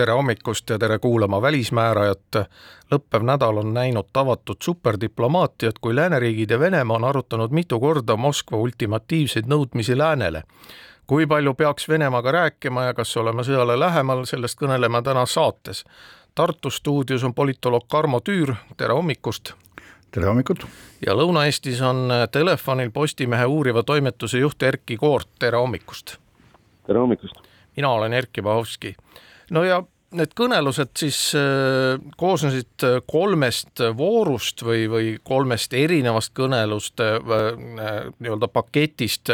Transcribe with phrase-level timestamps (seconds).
[0.00, 2.36] Tere hommikust ja tere kuulama Välismäärajat.
[2.92, 8.58] lõppev nädal on näinud tavatud superdiplomaatiat, kui lääneriigid ja Venemaa on arutanud mitu korda Moskva
[8.58, 10.42] ultimatiivseid nõudmisi läänele.
[11.06, 15.84] kui palju peaks Venemaaga rääkima ja kas oleme sõjale lähemal, sellest kõneleme täna saates.
[16.34, 19.52] Tartu stuudios on politoloog Tarmo Tüür, tere hommikust!
[20.10, 20.66] tere hommikut!
[21.06, 26.16] ja Lõuna-Eestis on telefonil Postimehe uuriva toimetuse juht Erkki Koort, tere hommikust!
[26.86, 27.34] tere hommikust!
[27.76, 28.96] mina olen Erkki Bahovski
[29.50, 29.82] no ja
[30.16, 37.46] need kõnelused siis äh, koosnesid äh, kolmest voorust või, või kolmest erinevast kõneluste äh,
[38.18, 39.30] nii-öelda paketist.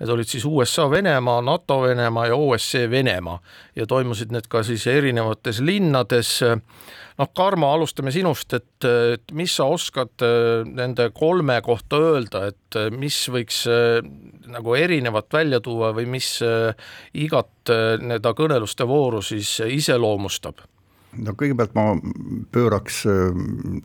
[0.00, 3.38] Need olid siis USA Venemaa, NATO Venemaa ja OSCE Venemaa
[3.78, 9.66] ja toimusid need ka siis erinevates linnades noh, Karmo, alustame sinust, et, et mis sa
[9.72, 10.22] oskad
[10.68, 13.64] nende kolme kohta öelda, et mis võiks
[14.48, 16.38] nagu erinevat välja tuua või mis
[17.14, 20.64] igat nii-öelda kõneluste vooru siis iseloomustab?
[21.18, 21.84] no kõigepealt ma
[22.52, 23.02] pööraks,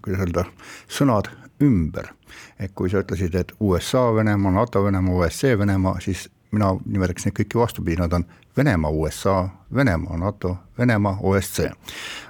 [0.03, 0.45] kuidas öelda,
[0.91, 1.31] sõnad
[1.63, 2.11] ümber.
[2.59, 7.35] et kui sa ütlesid, et USA Venemaa, NATO Venemaa, OSCE Venemaa, siis mina nimetaks neid
[7.37, 8.25] kõiki vastupidi, nad on
[8.57, 11.71] Venemaa, USA, Venemaa, NATO, Venemaa, OSCE.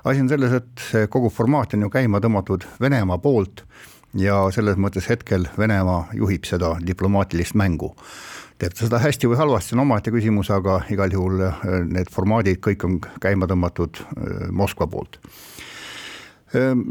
[0.03, 3.65] asi on selles, et see kogu formaat on ju käima tõmmatud Venemaa poolt
[4.19, 7.93] ja selles mõttes hetkel Venemaa juhib seda diplomaatilist mängu.
[8.57, 12.61] teeb ta seda hästi või halvasti, on omaette küsimus, aga igal juhul äh, need formaadid
[12.63, 15.19] kõik on käima tõmmatud äh, Moskva poolt
[16.53, 16.81] Ehm,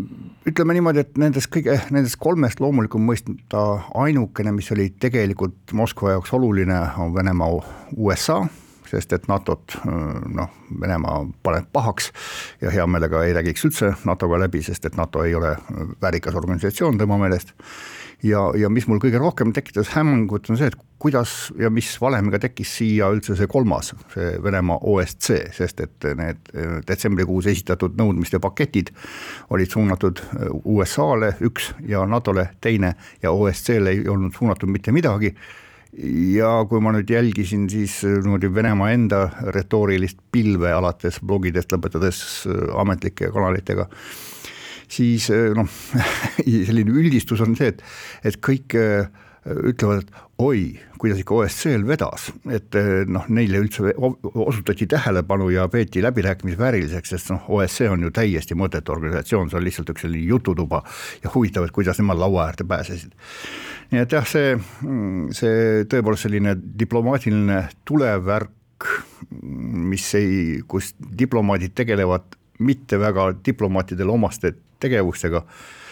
[0.48, 3.60] ütleme niimoodi, et nendest kõige, nendest kolmest loomulikult mõista
[3.94, 7.60] ainukene, mis oli tegelikult Moskva jaoks oluline, on Venemaa,
[7.94, 8.40] USA,
[8.92, 12.10] sest et NATO-t noh, Venemaa paneb pahaks
[12.60, 15.56] ja hea meelega ei räägiks üldse NATO-ga läbi, sest et NATO ei ole
[16.02, 17.54] väärikas organisatsioon tema meelest.
[18.22, 22.38] Ja, ja mis mul kõige rohkem tekitas hämmingut, on see, et kuidas ja mis valemiga
[22.38, 28.38] tekkis siia üldse see kolmas, see Venemaa OSCE, sest et need eh, detsembrikuus esitatud nõudmiste
[28.42, 28.92] paketid
[29.50, 35.34] olid suunatud eh, USA-le üks ja NATO-le teine ja OSCE-le ei olnud suunatud mitte midagi
[35.92, 42.22] ja kui ma nüüd jälgisin siis eh, niimoodi Venemaa enda retoorilist pilve alates blogidest, lõpetades
[42.80, 43.90] ametlike kanalitega
[44.92, 45.68] siis eh, noh,
[46.68, 47.82] selline üldistus on see, et,
[48.28, 49.08] et kõik eh,
[49.42, 50.60] ütlevad, et oi,
[51.00, 57.14] kuidas ikka OSCE-l vedas, et eh, noh, neile üldse osutati tähelepanu ja peeti läbirääkimisi vääriliseks,
[57.14, 60.82] sest noh, OSCE on ju täiesti mõttetu organisatsioon, see on lihtsalt üks selline jututuba
[61.24, 63.16] ja huvitav, et kuidas nemad laua äärde pääsesid.
[63.90, 64.54] nii et jah, see,
[65.34, 66.54] see tõepoolest selline
[66.84, 68.86] diplomaatiline tulevärk,
[69.42, 75.42] mis ei, kus diplomaadid tegelevad mitte väga diplomaatidele omaste tegevustega,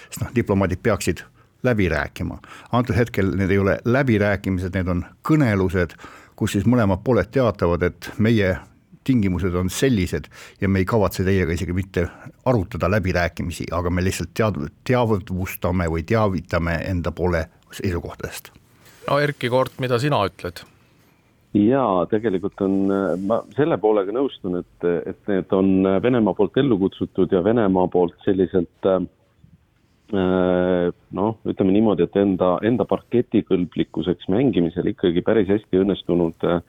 [0.06, 1.26] sest noh, diplomaadid peaksid
[1.62, 2.38] läbi rääkima.
[2.72, 5.96] antud hetkel need ei ole läbirääkimised, need on kõnelused,
[6.36, 8.56] kus siis mõlemad pooled teatavad, et meie
[9.04, 10.28] tingimused on sellised
[10.60, 12.06] ja me ei kavatse teiega isegi mitte
[12.44, 18.52] arutada läbirääkimisi, aga me lihtsalt tead-, teavustame või teavitame enda poole seisukohtadest.
[19.08, 20.64] no Erkki Koort, mida sina ütled?
[21.54, 22.76] jaa, tegelikult on,
[23.26, 28.14] ma selle poolega nõustun, et, et need on Venemaa poolt ellu kutsutud ja Venemaa poolt
[28.24, 29.00] selliselt äh,
[30.12, 36.60] noh, ütleme niimoodi, et enda, enda parketikõlblikkuseks mängimisel ikkagi päris hästi õnnestunud äh,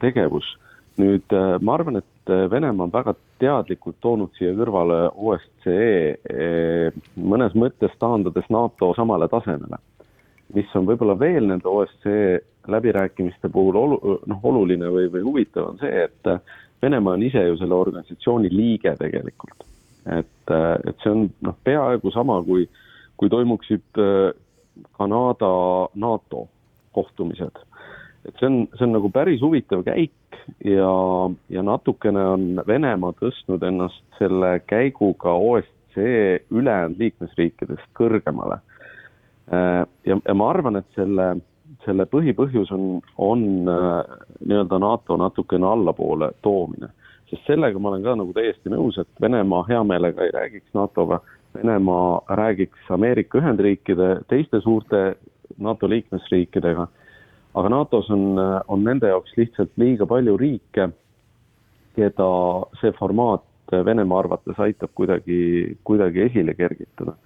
[0.00, 0.56] tegevus.
[1.00, 7.96] nüüd äh, ma arvan, et Venemaa on väga teadlikult toonud siia kõrvale OSCE mõnes mõttes
[7.98, 9.80] taandades NATO samale tasemele
[10.54, 15.80] mis on võib-olla veel nende OSCE läbirääkimiste puhul olu-, noh, oluline või, või huvitav on
[15.82, 16.32] see, et
[16.82, 19.71] Venemaa on ise ju selle organisatsiooni liige tegelikult.
[20.06, 20.54] Et,
[20.88, 22.68] et see on noh, peaaegu sama, kui,
[23.16, 24.32] kui toimuksid äh,
[24.96, 25.52] Kanada,
[25.94, 26.46] NATO
[26.96, 27.62] kohtumised.
[28.24, 30.92] et see on, see on nagu päris huvitav käik ja,
[31.50, 38.60] ja natukene on Venemaa tõstnud ennast selle käiguga OSCE ülejäänud liikmesriikidest kõrgemale
[39.52, 41.26] Äh, ja, ja ma arvan, et selle,
[41.84, 44.12] selle põhipõhjus on, on äh,
[44.46, 46.92] nii-öelda NATO natukene allapoole toomine.
[47.32, 51.22] Sest sellega ma olen ka nagu täiesti nõus, et Venemaa hea meelega ei räägiks NATO-ga,
[51.56, 55.14] Venemaa räägiks Ameerika Ühendriikide, teiste suurte
[55.58, 56.86] NATO liikmesriikidega,
[57.54, 58.36] aga NATO-s on,
[58.68, 60.90] on nende jaoks lihtsalt liiga palju riike,
[61.96, 62.28] keda
[62.80, 67.16] see formaat Venemaa arvates aitab kuidagi, kuidagi esile kergitada.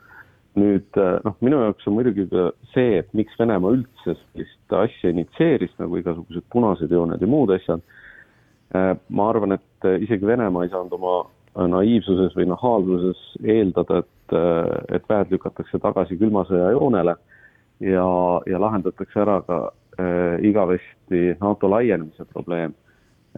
[0.57, 5.75] nüüd noh, minu jaoks on muidugi ka see, et miks Venemaa üldse sellist asja initsieeris,
[5.83, 7.83] nagu igasugused punased jooned ja muud asjad,
[8.75, 11.15] ma arvan, et isegi Venemaa ei saanud oma
[11.71, 14.35] naiivsuses või nahaalsuses eeldada, et,
[14.97, 17.15] et väed lükatakse tagasi külma sõja joonele
[17.81, 18.09] ja,
[18.47, 19.61] ja lahendatakse ära ka
[20.01, 22.75] äh, igavesti NATO laienemise probleem.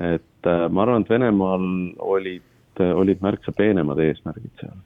[0.01, 2.43] et äh, ma arvan, et Venemaal olid,
[2.95, 4.77] olid märksa peenemad eesmärgid seal.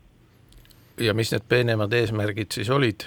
[1.00, 3.04] ja mis need peenemad eesmärgid siis olid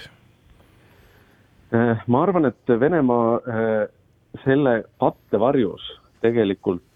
[1.74, 2.02] äh,?
[2.08, 3.88] ma arvan, et Venemaa äh,
[4.44, 5.86] selle kattevarjus
[6.22, 6.95] tegelikult äh,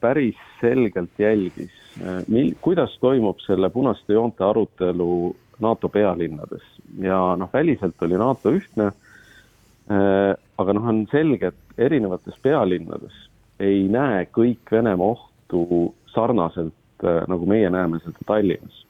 [0.00, 6.62] päris selgelt jälgis, äh, mil-, kuidas toimub selle punaste joonte arutelu NATO pealinnades
[6.98, 13.26] ja noh, väliselt oli NATO ühtne äh,, aga noh, on selge, et erinevates pealinnades
[13.60, 18.86] ei näe kõik Venemaa ohtu sarnaselt äh, nagu meie näeme seda Tallinnas.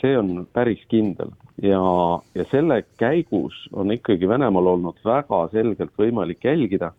[0.00, 1.30] see on päris kindel
[1.62, 1.80] ja,
[2.34, 6.92] ja selle käigus on ikkagi Venemaal olnud väga selgelt võimalik jälgida,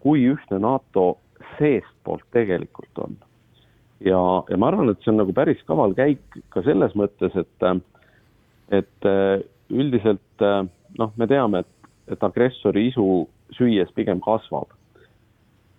[0.00, 1.18] kui ühtne NATO
[1.56, 3.16] seestpoolt tegelikult on.
[4.04, 7.70] ja, ja ma arvan, et see on nagu päris kaval käik ka selles mõttes, et
[8.70, 9.40] et äh,
[9.70, 10.64] üldiselt äh,
[10.98, 14.74] noh, me teame, et, et agressori isu süües pigem kasvab.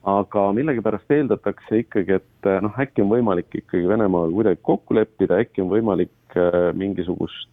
[0.09, 5.41] aga millegipärast eeldatakse ikkagi, et äh, noh, äkki on võimalik ikkagi Venemaaga kuidagi kokku leppida,
[5.43, 6.15] äkki on võimalik
[6.77, 7.49] mingisugust,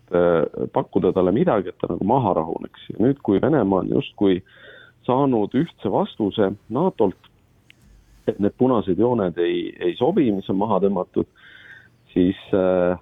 [0.77, 4.43] pakkuda talle midagi, et ta nagu maha rahuneks ja nüüd, kui Venemaa on justkui
[5.07, 7.26] saanud ühtse vastuse NATO-lt,
[8.29, 11.29] et need punased jooned ei, ei sobi, mis on maha tõmmatud,
[12.15, 12.97] siis äh,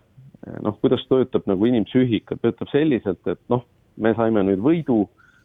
[0.63, 3.65] noh, kuidas töötab nagu inimpsüühika, töötab selliselt, et noh,
[3.97, 5.05] me saime nüüd võidu,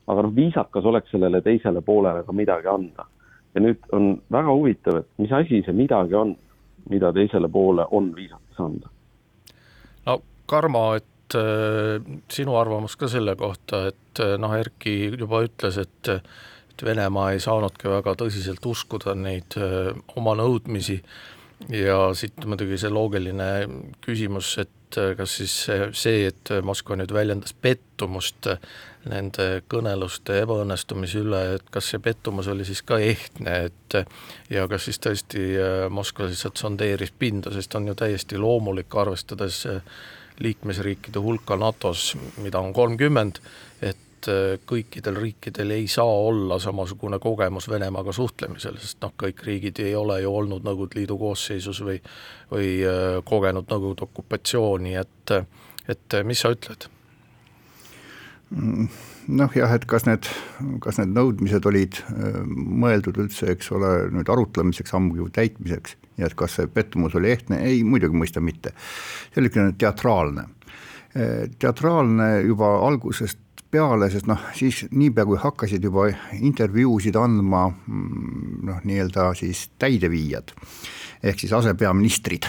[0.09, 3.07] aga noh, viisakas oleks sellele teisele poolele ka midagi anda.
[3.55, 6.35] ja nüüd on väga huvitav, et mis asi see midagi on,
[6.89, 8.91] mida teisele poole on viisakas anda.
[10.05, 11.97] no Karmo, et äh,
[12.31, 16.13] sinu arvamus ka selle kohta, et äh, noh, Erki juba ütles, et
[16.79, 21.01] et Venemaa ei saanudki väga tõsiselt uskuda neid äh, oma nõudmisi.
[21.75, 23.49] Ja siit muidugi see loogiline
[24.05, 25.55] küsimus, et äh, kas siis
[25.99, 28.47] see, et Moskva nüüd väljendas pettumust
[29.09, 33.99] nende kõneluste ebaõnnestumise üle, et kas see pettumus oli siis ka ehtne, et
[34.51, 39.65] ja kas siis tõesti äh, Moskva lihtsalt sondeeris pinda, sest on ju täiesti loomulik, arvestades
[39.67, 39.83] äh,
[40.39, 43.41] liikmesriikide hulka NATO-s, mida on kolmkümmend,
[43.83, 49.43] et et äh, kõikidel riikidel ei saa olla samasugune kogemus Venemaaga suhtlemisel, sest noh, kõik
[49.47, 51.99] riigid ei ole ju olnud Nõukogude Liidu koosseisus või
[52.51, 55.35] või äh, kogenud Nõukogude okupatsiooni, et
[55.89, 56.89] et mis sa ütled?
[58.49, 60.25] noh jah, et kas need,
[60.81, 62.39] kas need nõudmised olid äh,
[62.83, 67.61] mõeldud üldse, eks ole, nüüd arutlemiseks, ammugi täitmiseks ja et kas see pettumus oli ehtne,
[67.63, 68.73] ei muidugi mõista mitte.
[69.29, 70.49] see oli niisugune teatraalne,
[71.61, 73.39] teatraalne juba algusest
[73.71, 76.07] peale, sest noh, siis niipea, kui hakkasid juba
[76.39, 80.55] intervjuusid andma mm, noh, nii-öelda siis täideviijad
[81.23, 82.47] ehk siis asepeaministrid,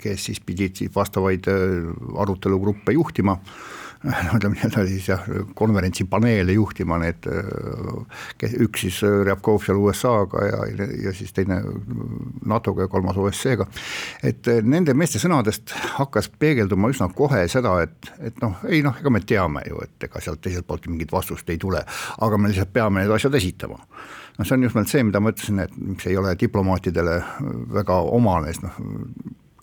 [0.00, 1.86] kes siis pidid siis vastavaid äh,
[2.20, 3.38] arutelugruppe juhtima
[4.26, 5.22] no ütleme nii-öelda siis jah,
[5.56, 7.28] konverentsipaneele juhtima, need,
[8.40, 10.62] kes üks siis Rябkov seal USA-ga ja,
[11.06, 11.60] ja siis teine
[12.44, 13.66] NATO-ga ja kolmas OSCE-ga.
[14.28, 19.12] et nende meeste sõnadest hakkas peegelduma üsna kohe seda, et, et noh, ei noh, ega
[19.12, 21.80] me teame ju, et ega sealt teiselt poolt mingit vastust ei tule,
[22.26, 23.80] aga me lihtsalt peame need asjad esitama
[24.38, 27.16] noh, see on just nimelt see, mida ma ütlesin, et miks ei ole diplomaatidele
[27.72, 28.78] väga omane, sest noh,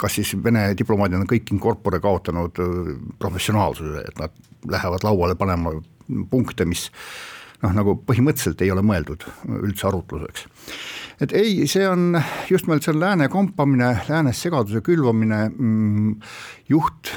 [0.02, 4.34] kas siis Vene diplomaadid on kõik in corpore kaotanud äh, professionaalsuse, et nad
[4.72, 5.76] lähevad lauale panema
[6.32, 6.88] punkte, mis
[7.62, 9.26] noh, nagu põhimõtteliselt ei ole mõeldud
[9.62, 10.48] üldse arutluseks.
[11.22, 12.16] et ei, see on
[12.50, 16.16] just nimelt see on lääne kompamine, läänes segaduse külvamine, mm,
[16.72, 17.14] juht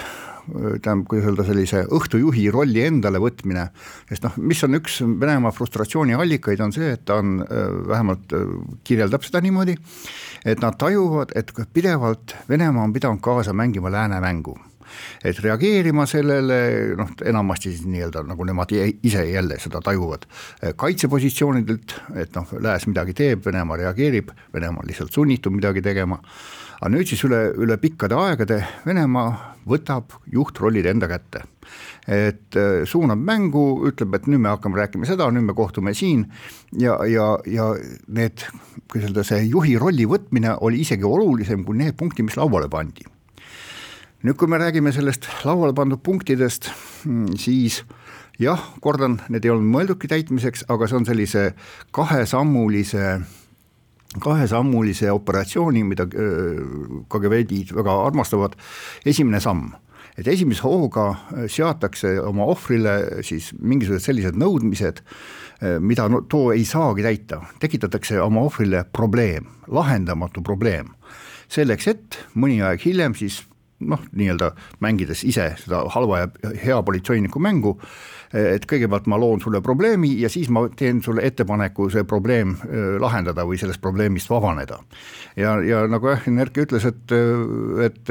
[0.52, 3.68] tähendab, kuidas öelda, sellise õhtujuhi rolli endale võtmine,
[4.10, 8.34] sest noh, mis on üks Venemaa frustratsiooni allikaid, on see, et ta on, äh, vähemalt
[8.36, 8.44] äh,
[8.84, 9.76] kirjeldab seda niimoodi,
[10.44, 14.56] et nad tajuvad, et pidevalt Venemaa on pidanud kaasa mängima lääne mängu.
[15.26, 16.56] Et reageerima sellele,
[16.94, 20.28] noh enamasti siis nii-öelda nagu nemad ise jälle seda tajuvad,
[20.62, 26.20] äh, kaitsepositsioonidelt, et noh, lääs midagi teeb, Venemaa reageerib, Venemaa on lihtsalt sunnitud midagi tegema
[26.80, 31.44] aga nüüd siis üle, üle pikkade aegade Venemaa võtab juhtrollid enda kätte.
[32.06, 36.26] et äh, suunab mängu, ütleb, et nüüd me hakkame rääkima seda, nüüd me kohtume siin
[36.76, 37.70] ja, ja, ja
[38.08, 38.44] need,
[38.92, 43.06] kuidas öelda, see juhi rolli võtmine oli isegi olulisem kui need punktid, mis lauale pandi.
[44.24, 46.68] nüüd, kui me räägime sellest lauale pandud punktidest,
[47.06, 47.80] mm, siis
[48.40, 51.46] jah, kordan, need ei olnud mõeldudki täitmiseks, aga see on sellise
[51.94, 53.20] kahesammulise
[54.22, 58.58] kahesammulise operatsiooni, mida KGB-d väga armastavad,
[59.06, 59.72] esimene samm.
[60.14, 61.08] Et esimese hooga
[61.50, 65.00] seatakse oma ohvrile siis mingisugused sellised nõudmised,
[65.82, 70.94] mida no, too ei saagi täita, tekitatakse oma ohvrile probleem, lahendamatu probleem.
[71.54, 73.42] selleks, et mõni aeg hiljem siis
[73.90, 74.50] noh, nii-öelda
[74.84, 77.76] mängides ise seda halva ja hea politseiniku mängu,
[78.34, 82.56] et kõigepealt ma loon sulle probleemi ja siis ma teen sulle ettepaneku see probleem
[83.00, 84.80] lahendada või sellest probleemist vabaneda.
[85.36, 87.14] ja, ja nagu jah, Erki ütles, et,
[87.84, 88.10] et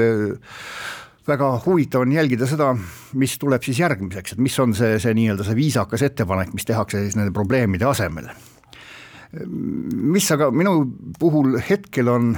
[1.28, 2.72] väga huvitav on jälgida seda,
[3.20, 7.00] mis tuleb siis järgmiseks, et mis on see, see nii-öelda see viisakas ettepanek, mis tehakse
[7.04, 8.28] siis nende probleemide asemel.
[10.14, 10.84] mis aga minu
[11.18, 12.34] puhul hetkel on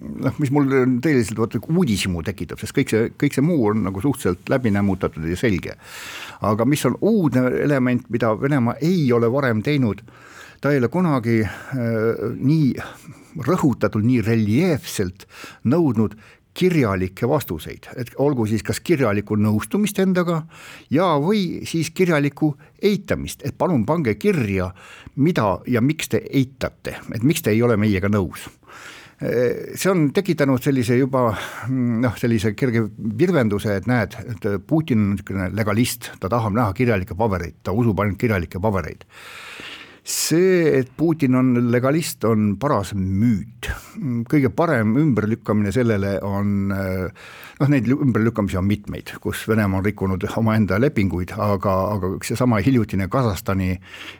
[0.00, 0.68] noh, mis mul
[1.04, 5.26] tõeliselt vaata uudishimu tekitab, sest kõik see, kõik see muu on nagu suhteliselt läbi nämmutatud
[5.28, 5.76] ja selge.
[6.40, 10.02] aga mis on uudne element, mida Venemaa ei ole varem teinud,
[10.60, 12.72] ta ei ole kunagi äh, nii
[13.44, 15.26] rõhutatult, nii reljeefselt
[15.64, 16.16] nõudnud
[16.54, 20.44] kirjalikke vastuseid, et olgu siis kas kirjalikku nõustumist endaga
[20.90, 24.70] ja, või siis kirjalikku eitamist, et palun pange kirja,
[25.16, 28.46] mida ja miks te eitate, et miks te ei ole meiega nõus
[29.24, 31.26] see on tekitanud sellise juba
[31.70, 32.82] noh, sellise kerge
[33.18, 38.02] virvenduse, et näed, et Putin on niisugune legalist, ta tahab näha kirjalikke pabereid, ta usub
[38.04, 39.06] ainult kirjalikke pabereid
[40.04, 43.70] see, et Putin on legalist, on paras müüt.
[44.28, 50.76] kõige parem ümberlükkamine sellele on noh, neid ümberlükkamisi on mitmeid, kus Venemaa on rikkunud omaenda
[50.82, 53.72] lepinguid, aga, aga seesama hiljutine Kasahstani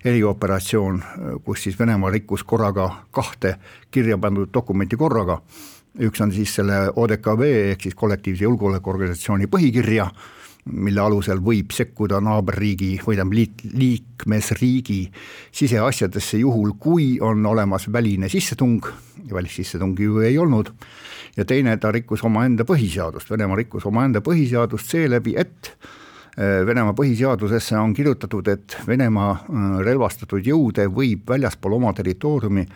[0.04, 1.02] erioperatsioon,
[1.44, 3.56] kus siis Venemaa rikkus korraga kahte
[3.90, 5.40] kirja pandud dokumenti korraga,
[6.00, 10.08] üks on siis selle ODKV ehk siis kollektiivse julgeolekuorganisatsiooni põhikirja,
[10.73, 15.00] mille alusel võib sekkuda naaberriigi või tähendab liit, liikmesriigi
[15.52, 18.87] siseasjadesse juhul, kui on olemas väline sissetung,
[19.33, 20.73] välississetungi ju ei olnud,
[21.37, 25.75] ja teine, ta rikkus omaenda põhiseadust, Venemaa rikkus omaenda põhiseadust seeläbi, et
[26.38, 32.66] äh, Venemaa põhiseadusesse on kirjutatud, et Venemaa äh, relvastatud jõude võib väljaspool oma territooriumi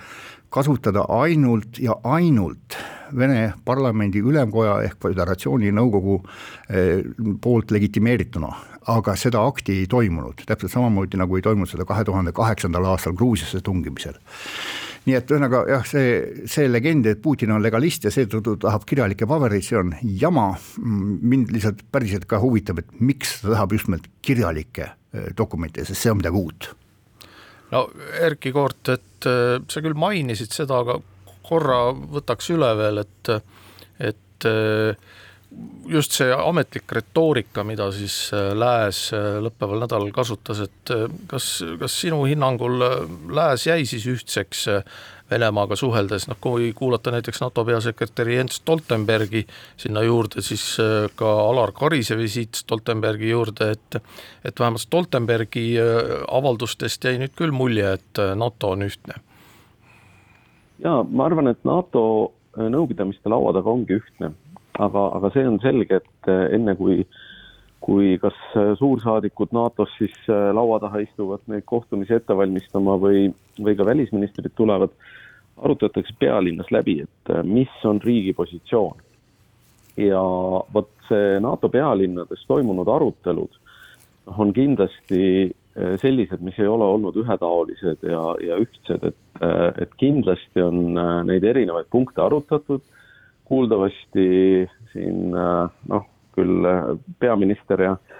[0.52, 2.76] kasutada ainult ja ainult
[3.16, 6.18] Vene parlamendi ülemkoja ehk föderatsiooni nõukogu
[6.68, 7.04] eh,
[7.40, 8.50] poolt legitimeerituna,
[8.92, 13.16] aga seda akti ei toimunud, täpselt samamoodi nagu ei toimunud seda kahe tuhande kaheksandal aastal
[13.16, 14.18] Gruusiasse tungimisel.
[15.08, 19.28] Nii et ühesõnaga jah, see, see legend, et Putin on legalist ja seetõttu tahab kirjalikke
[19.30, 20.50] pabereid, see on jama.
[20.78, 26.02] mind lihtsalt päriselt ka huvitab, et miks ta tahab just nimelt kirjalikke eh, dokumente, sest
[26.02, 26.74] see on midagi uut.
[27.72, 27.86] No
[28.20, 30.98] Erkki Koort, et äh, sa küll mainisid seda, aga
[31.48, 33.32] korra võtaks üle veel, et,
[34.10, 35.10] et äh,
[35.88, 39.08] just see ametlik retoorika, mida siis äh, Lääs
[39.44, 40.96] lõppeval nädalal kasutas, et
[41.30, 42.82] kas, kas sinu hinnangul
[43.34, 44.66] Lääs jäi siis ühtseks
[45.28, 49.42] Venemaaga suheldes, noh kui kuulata näiteks NATO peasekretäri Jens Stoltenbergi
[49.76, 50.62] sinna juurde, siis
[51.20, 54.00] ka Alar Karise visiit Stoltenbergi juurde, et
[54.48, 55.66] et vähemalt Stoltenbergi
[56.32, 59.20] avaldustest jäi nüüd küll mulje, et NATO on ühtne.
[60.84, 62.02] Jaa, ma arvan, et NATO
[62.58, 64.32] nõupidamiste laua taga ongi ühtne,
[64.78, 67.04] aga, aga see on selge, et enne kui
[67.88, 68.34] kui kas
[68.76, 73.28] suursaadikud NATO-s siis laua taha istuvad neid kohtumisi ette valmistama või,
[73.62, 74.90] või ka välisministrid tulevad,
[75.62, 79.04] arutatakse pealinnas läbi, et äh, mis on riigi positsioon.
[79.98, 80.20] ja
[80.74, 83.56] vot see NATO pealinnades toimunud arutelud
[84.38, 85.57] on kindlasti äh,
[86.02, 91.44] sellised, mis ei ole olnud ühetaolised ja, ja ühtsed, et, äh, et kindlasti on neid
[91.44, 92.82] erinevaid punkte arutatud,
[93.48, 94.28] kuuldavasti
[94.92, 96.66] siin noh, küll
[97.20, 98.18] peaminister ja äh,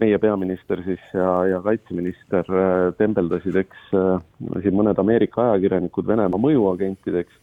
[0.00, 4.16] meie peaminister siis ja, ja kaitseminister äh, tembeldasid, eks äh,
[4.64, 7.36] siin mõned Ameerika ajakirjanikud Venemaa mõjuagentideks,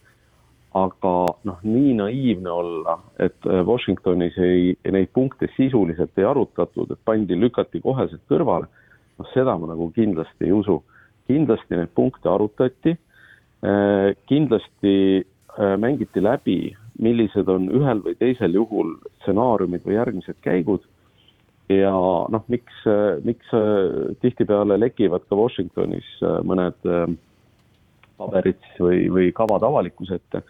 [0.78, 1.14] aga
[1.48, 7.38] noh, nii naiivne olla, et äh, Washingtonis ei, neid punkte sisuliselt ei arutatud, et pandi,
[7.38, 8.70] lükati koheselt kõrvale,
[9.18, 10.82] noh seda ma nagu kindlasti ei usu.
[11.28, 12.94] kindlasti neid punkte arutati,
[14.30, 14.92] kindlasti
[15.76, 20.86] mängiti läbi, millised on ühel või teisel juhul stsenaariumid või järgmised käigud
[21.68, 21.92] ja
[22.32, 22.84] noh, miks,
[23.24, 27.04] miks äh, tihtipeale lekivad ka Washingtonis äh, mõned äh,
[28.18, 30.42] paberid või, või kavad avalikkuse ette.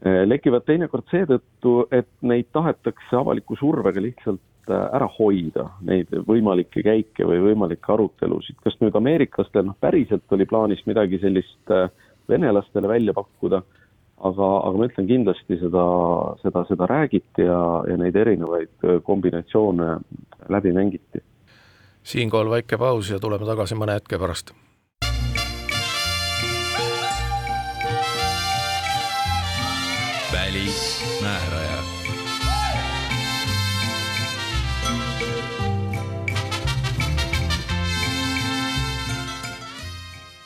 [0.00, 7.40] lekivad teinekord seetõttu, et neid tahetakse avaliku survega lihtsalt ära hoida, neid võimalikke käike või
[7.50, 11.74] võimalikke arutelusid, kas nüüd ameeriklastel noh, päriselt oli plaanis midagi sellist
[12.30, 13.62] venelastele välja pakkuda
[14.20, 15.84] aga, aga ma ütlen kindlasti seda,
[16.44, 19.92] seda, seda räägiti ja, ja neid erinevaid kombinatsioone
[20.52, 21.22] läbi mängiti.
[22.02, 24.54] siinkohal väike paus ja tuleme tagasi mõne hetke pärast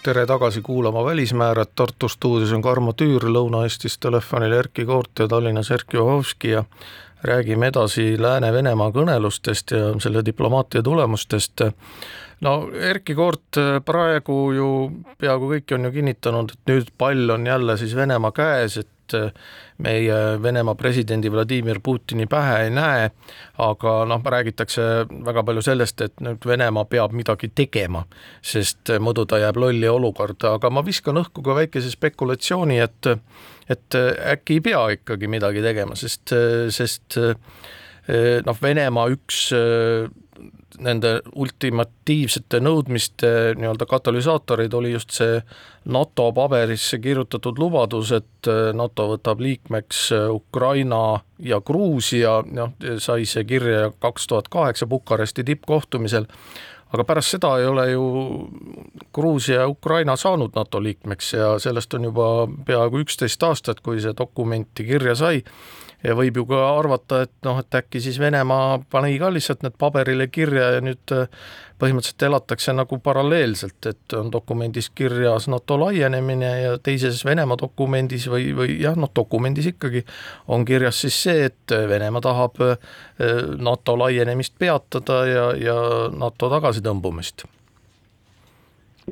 [0.05, 5.71] tere tagasi kuulama Välismääret, Tartu stuudios on Karmo Tüür, Lõuna-Eestis telefonil Erkki Koort ja Tallinnas
[5.73, 6.65] Erkki Ohovski ja
[7.25, 11.65] räägime edasi Lääne-Venemaa kõnelustest ja selle diplomaatia tulemustest.
[12.41, 12.53] no
[12.91, 14.69] Erkki Koort praegu ju
[15.19, 18.89] peaaegu kõik on ju kinnitanud, et nüüd pall on jälle siis Venemaa käes, et
[19.85, 23.11] meie Venemaa presidendi Vladimir Putini pähe ei näe,
[23.59, 24.87] aga noh, räägitakse
[25.27, 28.05] väga palju sellest, et nüüd Venemaa peab midagi tegema,
[28.43, 33.13] sest muidu ta jääb lolli olukorda, aga ma viskan õhku ka väikese spekulatsiooni, et
[33.71, 36.35] et äkki ei pea ikkagi midagi tegema, sest,
[36.75, 37.17] sest
[38.45, 39.47] noh, Venemaa üks
[40.83, 43.29] nende ultimatiivsete nõudmiste
[43.59, 45.39] nii-öelda katalüsaatorid oli just see
[45.85, 53.91] NATO paberisse kirjutatud lubadus, et NATO võtab liikmeks Ukraina ja Gruusia, noh, sai see kirja
[54.01, 56.27] kaks tuhat kaheksa Bukaresti tippkohtumisel,
[56.95, 58.05] aga pärast seda ei ole ju
[59.15, 62.29] Gruusia ja Ukraina saanud NATO liikmeks ja sellest on juba
[62.67, 65.43] peaaegu üksteist aastat, kui see dokumenti kirja sai
[66.05, 69.77] ja võib ju ka arvata, et noh, et äkki siis Venemaa pani ka lihtsalt need
[69.81, 71.27] paberile kirja ja nüüd äh,
[71.81, 78.53] põhimõtteliselt elatakse nagu paralleelselt, et on dokumendis kirjas NATO laienemine ja teises Venemaa dokumendis või,
[78.57, 80.05] või jah, noh, dokumendis ikkagi
[80.49, 82.77] on kirjas siis see, et Venemaa tahab äh,
[83.59, 85.77] NATO laienemist peatada ja, ja
[86.13, 87.47] NATO tagasitõmbumist.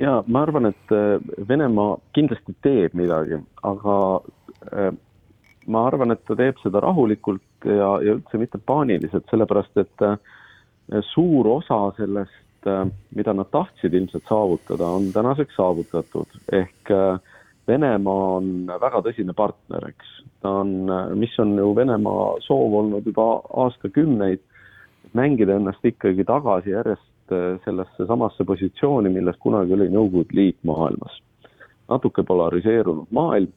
[0.00, 1.16] Ja ma arvan, et äh,
[1.48, 3.96] Venemaa kindlasti teeb midagi, aga
[5.66, 10.16] ma arvan, et ta teeb seda rahulikult ja, ja üldse mitte paaniliselt, sellepärast et äh,
[11.12, 12.84] suur osa sellest, äh,
[13.16, 17.38] mida nad tahtsid ilmselt saavutada, on tänaseks saavutatud, ehk äh,
[17.68, 20.08] Venemaa on väga tõsine partner, eks.
[20.42, 23.26] ta on, mis on ju Venemaa soov olnud juba
[23.64, 24.42] aastakümneid,
[25.14, 31.20] mängida ennast ikkagi tagasi järjest sellesse samasse positsiooni, milles kunagi oli Nõukogude Liit maailmas.
[31.88, 33.52] natuke polariseerunud maailm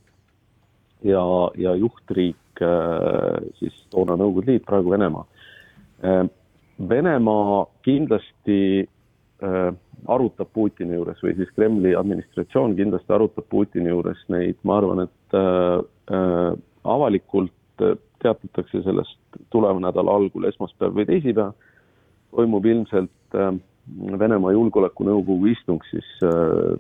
[1.05, 1.23] ja,
[1.57, 5.25] ja juhtriik äh, siis toona Nõukogude Liit, praegu Venemaa.
[6.03, 6.23] Äh,
[6.89, 9.69] Venemaa kindlasti äh,
[10.11, 15.37] arutab Putini juures või siis Kremli administratsioon kindlasti arutab Putini juures neid, ma arvan, et
[16.85, 17.81] avalikult
[18.21, 21.55] teatatakse sellest tuleva nädala algul, esmaspäev või teisipäev,
[22.35, 23.39] toimub ilmselt
[24.19, 26.05] Venemaa Julgeolekunõukogu istung siis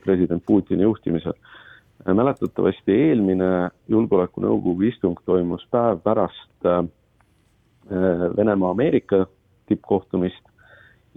[0.05, 1.33] president Putini juhtimisel
[2.03, 6.83] mäletatavasti eelmine Julgeolekunõukogu istung toimus päev pärast äh,
[8.37, 9.25] Venemaa-Ameerika
[9.69, 10.43] tippkohtumist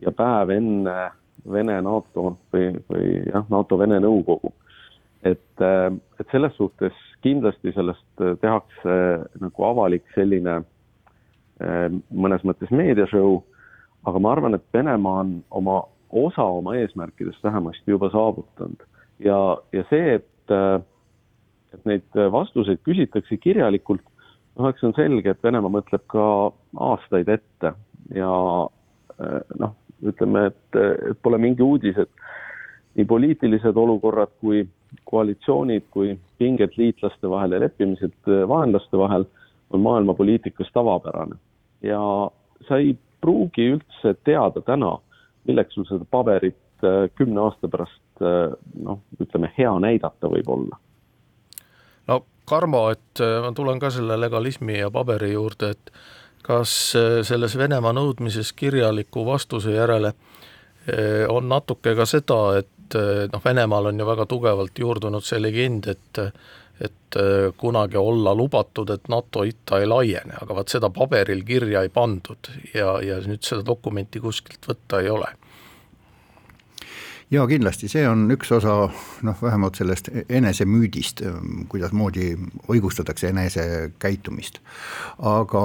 [0.03, 1.11] ja päev enne
[1.49, 4.53] Vene-NATO või, või jah, NATO-Vene nõukogu.
[5.23, 8.97] et, äh, et selles suhtes kindlasti sellest tehakse
[9.41, 13.43] nagu avalik selline äh, mõnes mõttes meediashow,
[14.07, 18.87] aga ma arvan, et Venemaa on oma osa oma eesmärkidest vähemasti juba saavutanud
[19.19, 20.81] ja, ja see, et et, äh,
[21.75, 24.03] et neid vastuseid küsitakse kirjalikult,
[24.57, 26.25] noh, eks on selge, et Venemaa mõtleb ka
[26.75, 27.75] aastaid ette
[28.15, 28.33] ja
[29.21, 30.81] äh, noh, ütleme, et,
[31.11, 32.11] et pole mingi uudis, et
[32.97, 34.65] nii poliitilised olukorrad kui
[35.05, 39.29] koalitsioonid kui pinged liitlaste vahel ja leppimised äh, vaenlaste vahel
[39.71, 41.37] on maailma poliitikas tavapärane.
[41.83, 42.01] ja
[42.69, 44.97] sa ei pruugi üldse teada täna,
[45.45, 46.57] milleks sul seda paberit
[47.19, 50.79] kümne aasta pärast Äh, noh, ütleme hea näidata võib-olla.
[52.09, 55.93] no Karmo, et äh, ma tulen ka selle legalismi ja paberi juurde, et
[56.47, 60.15] kas äh, selles Venemaa nõudmises kirjaliku vastuse järele
[61.29, 62.95] on natuke ka seda, et
[63.29, 66.21] noh, Venemaal on ju väga tugevalt juurdunud see legend, et
[66.81, 67.17] et
[67.59, 72.49] kunagi olla lubatud, et NATO itta ei laiene, aga vaat seda paberil kirja ei pandud
[72.73, 75.29] ja, ja nüüd seda dokumenti kuskilt võtta ei ole
[77.31, 78.75] jaa, kindlasti, see on üks osa
[79.27, 81.23] noh, vähemalt sellest enesemüüdist,
[81.69, 82.33] kuidasmoodi
[82.73, 84.61] õigustatakse enesekäitumist.
[85.19, 85.65] aga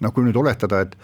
[0.00, 0.96] noh, kui nüüd oletada, et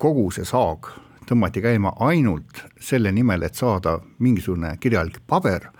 [0.00, 0.90] kogu see saag
[1.28, 5.70] tõmmati käima ainult selle nimel, et saada mingisugune kirjalik paber,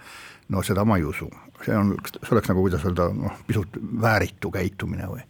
[0.48, 1.28] no seda ma ei usu,
[1.64, 5.24] see on, see oleks nagu, kuidas öelda, noh, pisut vääritu käitumine või.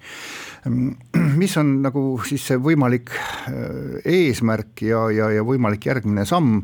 [1.40, 6.62] mis on nagu siis see võimalik äh, eesmärk ja, ja, ja võimalik järgmine samm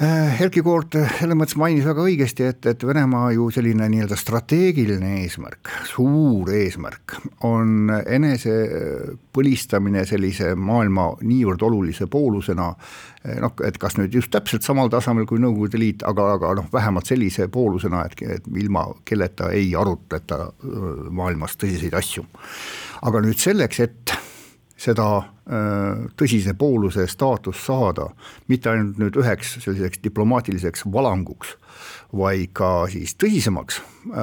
[0.00, 5.68] Erkki Koort selles mõttes mainis väga õigesti, et, et Venemaa ju selline nii-öelda strateegiline eesmärk,
[5.90, 8.54] suur eesmärk on enese
[9.36, 12.70] põlistamine sellise maailma niivõrd olulise poolusena,
[13.44, 17.12] noh, et kas nüüd just täpselt samal tasemel kui Nõukogude Liit, aga, aga noh, vähemalt
[17.12, 20.46] sellise poolusena, et, et ilma kelleta ei arutleta
[21.12, 22.24] maailmas tõsiseid asju.
[23.04, 24.16] aga nüüd selleks, et
[24.80, 25.10] seda
[26.16, 28.06] tõsise pooluse staatus saada,
[28.48, 31.56] mitte ainult nüüd üheks selliseks diplomaatiliseks valanguks,
[32.14, 33.80] vaid ka siis tõsisemaks,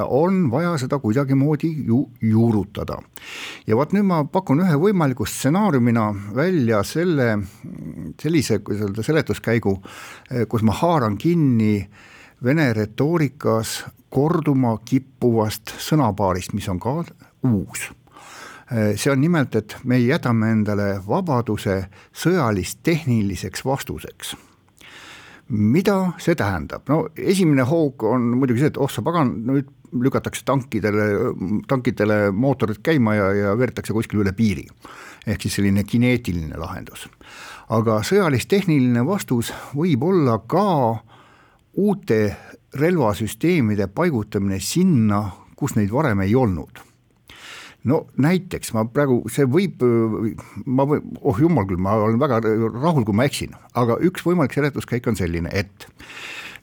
[0.07, 3.01] on vaja seda kuidagimoodi ju juurutada.
[3.67, 7.39] ja vot nüüd ma pakun ühe võimaliku stsenaariumina välja selle,
[8.21, 9.77] sellise, kuidas öelda, seletuskäigu,
[10.47, 11.89] kus ma haaran kinni
[12.43, 13.79] Vene retoorikas
[14.13, 16.99] korduma kippuvast sõnapaarist, mis on ka
[17.49, 17.87] uus
[18.69, 24.35] see on nimelt, et me jätame endale vabaduse sõjalist-tehniliseks vastuseks
[25.47, 30.43] mida see tähendab, no esimene hoog on muidugi see, et oh sa pagan, nüüd lükatakse
[30.47, 31.05] tankidele,
[31.67, 34.67] tankidele mootorid käima ja, ja veeretakse kuskile üle piiri.
[35.27, 37.07] ehk siis selline kineetiline lahendus.
[37.69, 40.99] aga sõjalis-tehniline vastus võib olla ka
[41.73, 42.35] uute
[42.75, 45.23] relvasüsteemide paigutamine sinna,
[45.55, 46.86] kus neid varem ei olnud
[47.87, 49.83] no näiteks ma praegu, see võib,
[50.65, 52.41] ma või, oh jumal küll, ma olen väga
[52.81, 55.87] rahul, kui ma eksin, aga üks võimalik seletuskäik on selline, et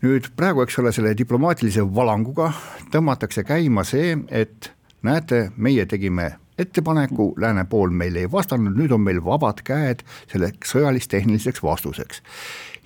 [0.04, 2.52] nüüd praegu, eks ole, selle diplomaatilise valanguga
[2.92, 4.72] tõmmatakse käima see, et
[5.04, 10.76] näete, meie tegime ettepaneku, lääne pool meile ei vastanud, nüüd on meil vabad käed selleks
[10.76, 12.22] sõjalis-tehniliseks vastuseks.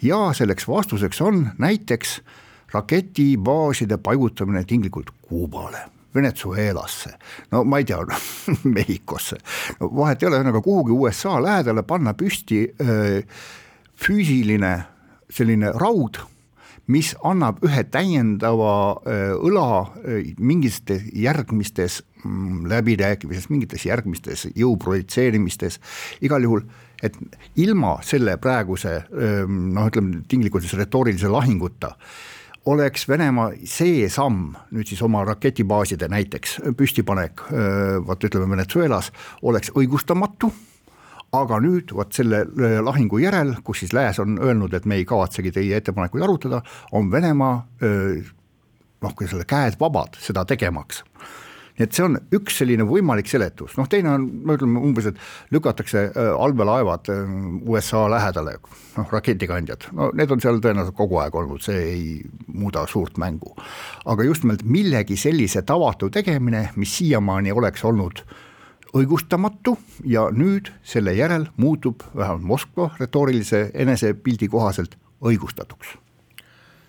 [0.02, 2.20] ja selleks vastuseks on näiteks
[2.72, 7.12] raketibaaside paigutamine tinglikult Kuubale Venezuelasse,
[7.52, 8.00] no ma ei tea
[8.76, 9.38] Mehhikosse,
[9.80, 13.20] no vahet ei ole, ühesõnaga kuhugi USA lähedale panna püsti öö,
[13.98, 14.72] füüsiline
[15.32, 16.20] selline raud,
[16.88, 18.72] mis annab ühe täiendava
[19.44, 19.68] õla
[20.40, 25.76] mingites järgmistes mm, läbirääkimistes, mingites järgmistes jõu projitseerimistes,
[26.24, 26.64] igal juhul
[27.02, 27.14] et
[27.60, 31.94] ilma selle praeguse noh, ütleme tinglikult siis retoorilise lahinguta
[32.66, 37.44] oleks Venemaa see samm nüüd siis oma raketibaaside näiteks püstipanek,
[38.06, 40.50] vot ütleme Venezuelas, oleks õigustamatu.
[41.36, 42.46] Aga nüüd vot selle
[42.80, 46.62] lahingu järel, kus siis Lääs on öelnud, et me ei kavatsegi teie ettepanekuid arutada,
[46.96, 47.56] on Venemaa
[49.02, 51.04] noh, kui selle käed vabad seda tegemaks
[51.78, 55.54] nii et see on üks selline võimalik seletus, noh teine on, no ütleme umbes, et
[55.54, 57.22] lükatakse äh, allveelaevad äh,
[57.70, 58.56] USA lähedale,
[58.96, 62.02] noh raketikandjad, no need on seal tõenäoliselt kogu aeg olnud, see ei
[62.50, 63.54] muuda suurt mängu.
[64.04, 68.24] aga just nimelt millegi sellise tavatu tegemine, mis siiamaani oleks olnud
[68.96, 69.76] õigustamatu
[70.08, 75.94] ja nüüd selle järel muutub vähemalt Moskva retoorilise enesepildi kohaselt õigustatuks.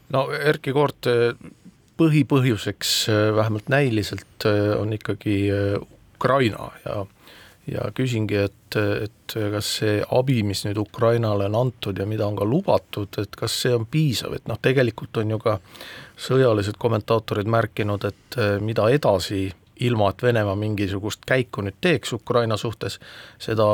[0.09, 1.07] no Erkki Koort
[1.99, 5.79] põhipõhjuseks äh, vähemalt näiliselt äh, on ikkagi äh,
[6.15, 6.71] Ukraina.
[6.85, 7.05] Ja
[7.69, 12.33] ja küsingi, et, et kas see abi, mis nüüd Ukrainale on antud ja mida on
[12.39, 15.59] ka lubatud, et kas see on piisav, et noh, tegelikult on ju ka
[16.17, 19.43] sõjalised kommentaatorid märkinud, et mida edasi,
[19.85, 22.97] ilma et Venemaa mingisugust käiku nüüd teeks Ukraina suhtes,
[23.37, 23.69] seda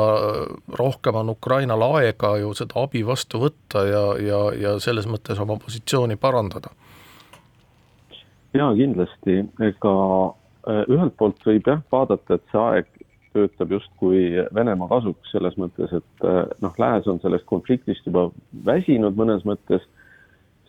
[0.76, 5.56] rohkem on Ukrainal aega ju seda abi vastu võtta ja, ja, ja selles mõttes oma
[5.62, 6.76] positsiooni parandada
[8.56, 9.94] jaa, kindlasti, ega
[10.68, 12.92] äh, ühelt poolt võib jah vaadata, et see aeg
[13.36, 14.22] töötab justkui
[14.56, 18.30] Venemaa kasuks selles mõttes, et äh, noh, Lääs on sellest konfliktist juba
[18.66, 19.84] väsinud mõnes mõttes,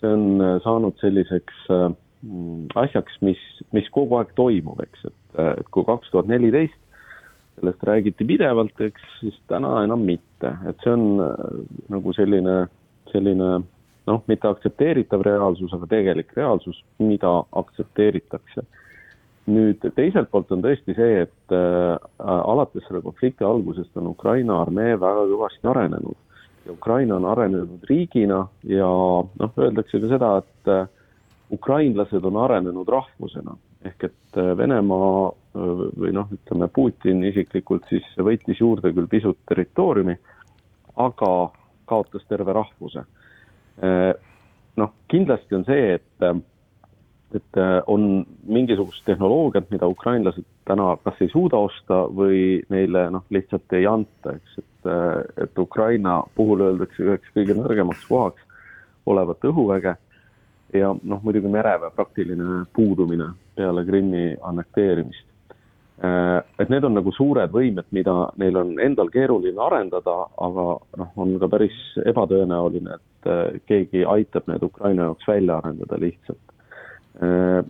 [0.01, 1.69] see on äh, saanud selliseks
[2.75, 3.39] asjaks, mis,
[3.77, 5.17] mis kogu aeg toimub, eks, et,
[5.61, 6.79] et kui kaks tuhat neliteist
[7.57, 11.21] sellest räägiti pidevalt, eks, siis täna enam mitte, et see on
[11.93, 12.57] nagu selline,
[13.13, 13.47] selline
[14.07, 18.65] noh, mitte aktsepteeritav reaalsus, aga tegelik reaalsus, mida aktsepteeritakse.
[19.47, 24.97] nüüd teiselt poolt on tõesti see, et äh, alates selle konflikti algusest on Ukraina armee
[24.99, 26.17] väga kõvasti arenenud.
[26.65, 28.89] Ja Ukraina on arenenud riigina ja
[29.39, 30.89] noh, öeldakse ka seda, et äh,
[31.55, 33.55] ukrainlased on arenenud rahvusena.
[33.87, 39.39] Ehk et äh, Venemaa äh, või noh, ütleme Putin isiklikult siis võitis juurde küll pisut
[39.47, 40.17] territooriumi,
[41.07, 41.31] aga
[41.87, 43.07] kaotas terve rahvuse
[44.77, 46.25] noh, kindlasti on see, et,
[47.35, 53.25] et äh, on mingisugust tehnoloogiat, mida ukrainlased täna kas ei suuda osta või neile noh,
[53.33, 58.43] lihtsalt ei anta, eks, et, äh, et Ukraina puhul öeldakse üheks kõige nõrgemaks kohaks
[59.07, 59.95] olevat õhuväge
[60.75, 65.23] ja noh, muidugi mereväe praktiline puudumine peale Krimmi annekteerimist.
[65.97, 70.65] Et need on nagu suured võimed, mida neil on endal keeruline arendada, aga
[71.01, 73.16] noh, on ka päris ebatõenäoline, et äh,
[73.69, 76.53] keegi aitab need Ukraina jaoks välja arendada lihtsalt.
[77.23, 77.61] Äh,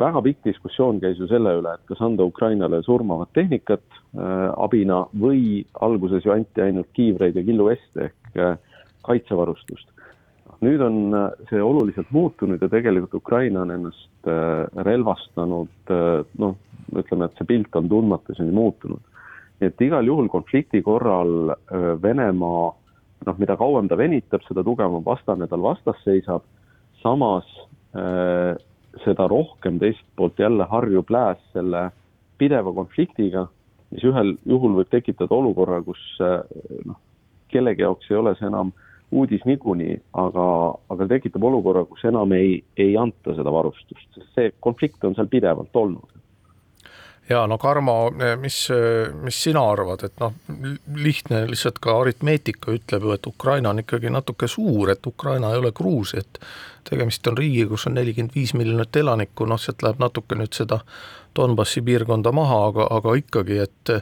[0.00, 5.04] väga pikk diskussioon käis ju selle üle, et kas anda Ukrainale surmavat tehnikat äh, abina
[5.12, 8.58] või alguses ju anti ainult kiivreid ja killuveste ehk
[9.08, 9.88] kaitsevarustust.
[10.60, 10.96] nüüd on
[11.48, 14.26] see oluliselt muutunud ja tegelikult Ukraina on ennast
[14.88, 15.92] relvastanud,
[16.42, 16.56] noh,
[16.98, 19.04] ütleme, et see pilt on tundmatuseni muutunud
[19.60, 21.52] et igal juhul konflikti korral
[22.02, 22.68] Venemaa
[23.26, 26.44] noh, mida kauem ta venitab, seda tugevam vastane tal vastas seisab,
[27.02, 27.46] samas
[27.96, 28.54] äh,
[29.04, 31.88] seda rohkem teiselt poolt jälle harjub lääs selle
[32.38, 33.46] pideva konfliktiga,
[33.92, 36.42] mis ühel juhul võib tekitada olukorra, kus äh,
[36.86, 37.00] noh,
[37.52, 38.74] kellegi jaoks ei ole see enam
[39.14, 40.44] uudis niikuinii, aga,
[40.92, 45.30] aga tekitab olukorra, kus enam ei, ei anta seda varustust, sest see konflikt on seal
[45.32, 46.17] pidevalt olnud
[47.28, 48.10] ja no Karmo,
[48.40, 48.68] mis,
[49.22, 50.34] mis sina arvad, et noh,
[50.96, 55.62] lihtne lihtsalt ka aritmeetika ütleb ju, et Ukraina on ikkagi natuke suur, et Ukraina ei
[55.62, 56.40] ole Gruusia, et
[56.88, 60.80] tegemist on riigiga, kus on nelikümmend viis miljonit elanikku, noh, sealt läheb natuke nüüd seda
[61.36, 63.92] Donbassi piirkonda maha, aga, aga ikkagi, et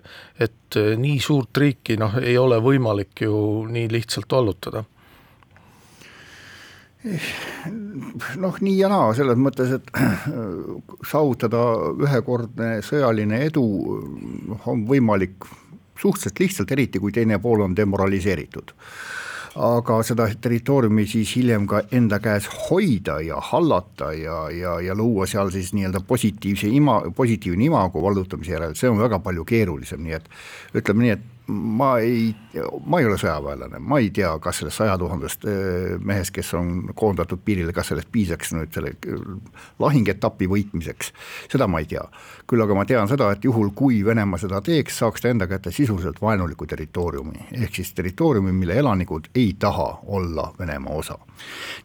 [0.40, 3.36] et nii suurt riiki noh, ei ole võimalik ju
[3.70, 4.84] nii lihtsalt vallutada
[8.42, 9.90] noh, nii ja naa, selles mõttes, et
[11.06, 11.62] saavutada
[12.06, 13.66] ühekordne sõjaline edu
[14.50, 15.46] noh, on võimalik
[15.96, 18.74] suhteliselt lihtsalt, eriti kui teine pool on demoraliseeritud.
[19.56, 25.24] Aga seda territooriumi siis hiljem ka enda käes hoida ja hallata ja, ja, ja luua
[25.30, 30.18] seal siis nii-öelda positiivse ima, positiivne imago vallutamise järel, see on väga palju keerulisem, nii
[30.18, 30.28] et
[30.76, 32.34] ütleme nii, et ma ei,
[32.86, 36.88] ma ei ole sõjaväelane, ma ei tea, kas sellest saja tuhandest eh, mehest, kes on
[36.98, 38.94] koondatud piirile, kas sellest piisaks nüüd selle
[39.82, 41.12] lahingetapi võitmiseks,
[41.52, 42.02] seda ma ei tea.
[42.46, 45.70] küll aga ma tean seda, et juhul, kui Venemaa seda teeks, saaks ta enda kätte
[45.74, 51.18] sisuliselt vaenuliku territooriumi, ehk siis territooriumi, mille elanikud ei taha olla Venemaa osa.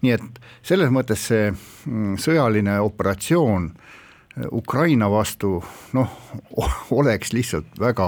[0.02, 5.60] nii et selles mõttes see mm, sõjaline operatsioon eh, Ukraina vastu
[5.94, 6.22] noh,
[7.00, 8.08] oleks lihtsalt väga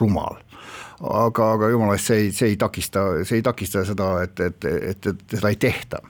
[0.00, 0.40] rumal
[1.00, 4.66] aga, aga jumala eest, see ei, see ei takista, see ei takista seda, et, et,
[4.92, 6.02] et, et seda ei tehta.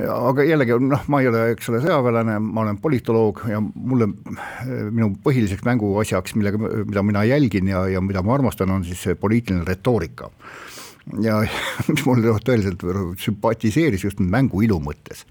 [0.00, 4.10] aga jällegi noh, ma ei ole, eks ole, sõjaväelane, ma olen politoloog ja mulle,
[4.92, 9.64] minu põhiliseks mänguasjaks, millega, mida mina jälgin ja, ja mida ma armastan, on siis poliitiline
[9.68, 10.30] retoorika
[11.24, 11.40] ja
[11.90, 12.84] mis mulle tõeliselt
[13.24, 15.24] sümpatiseeris just mängu ilu mõttes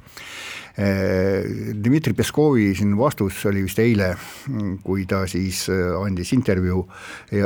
[0.79, 4.13] Dmitri Peskovi siin vastus oli vist eile,
[4.83, 6.83] kui ta siis eh, andis intervjuu,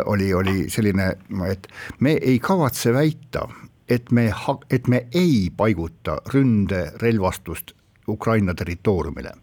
[0.06, 1.08] oli, oli selline,
[1.50, 1.68] et
[2.06, 3.48] me ei kavatse väita,
[3.90, 4.28] et me,
[4.70, 7.74] et me ei paiguta ründerelvastust
[8.14, 9.34] Ukraina territooriumile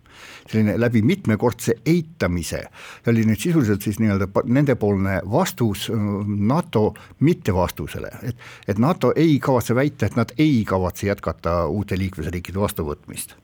[0.50, 2.64] selline läbi mitmekordse eitamise
[3.10, 9.74] oli nüüd sisuliselt siis nii-öelda nendepoolne vastus äh, NATO mittevastusele, et, et NATO ei kavatse
[9.74, 13.36] väita, et nad ei kavatse jätkata uute liikmesriikide vastuvõtmist.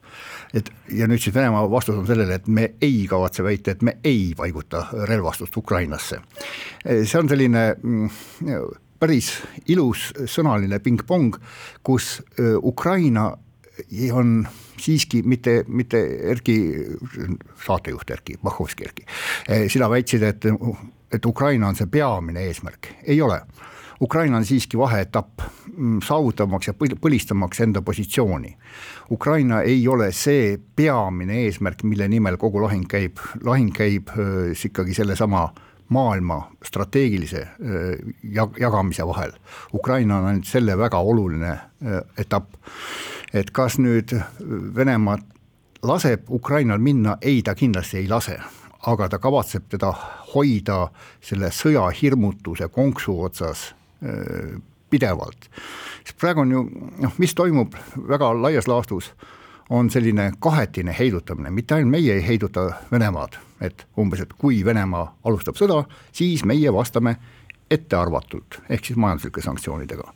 [0.53, 3.97] et ja nüüd siis Venemaa vastus on sellele, et me ei kavatse väita, et me
[4.03, 6.21] ei paiguta relvastust Ukrainasse.
[7.03, 8.09] see on selline mm,
[8.99, 9.31] päris
[9.67, 11.35] ilus sõnaline pingpong,
[11.83, 13.31] kus äh, Ukraina
[14.13, 16.57] on siiski mitte, mitte Erki,
[17.65, 19.05] saatejuht Erki, Mahhovski Erki,
[19.49, 20.45] eh, sina väitsid, et,
[21.11, 23.41] et Ukraina on see peamine eesmärk, ei ole.
[24.01, 25.41] Ukraina on siiski vaheetapp,
[25.73, 28.51] mm, saavutamaks ja põlistamaks enda positsiooni.
[29.11, 34.13] Ukraina ei ole see peamine eesmärk, mille nimel kogu lahing käib, lahing käib
[34.53, 35.47] siis ikkagi sellesama
[35.89, 37.47] maailma strateegilise
[38.59, 39.31] jagamise vahel.
[39.73, 41.53] Ukraina on ainult selle väga oluline
[42.19, 42.53] etapp
[43.33, 44.13] et kas nüüd
[44.75, 45.17] Venemaa
[45.83, 48.39] laseb Ukrainal minna, ei, ta kindlasti ei lase,
[48.87, 49.91] aga ta kavatseb teda
[50.33, 50.87] hoida
[51.21, 54.57] selle sõja hirmutuse konksu otsas öö,
[54.89, 55.49] pidevalt.
[56.05, 56.63] sest praegu on ju
[57.03, 57.75] noh, mis toimub
[58.07, 59.11] väga laias laastus,
[59.69, 65.17] on selline kahetine heidutamine, mitte ainult meie ei heiduta Venemaad, et umbes, et kui Venemaa
[65.27, 67.17] alustab sõda, siis meie vastame
[67.71, 70.13] ettearvatult, ehk siis majanduslike sanktsioonidega.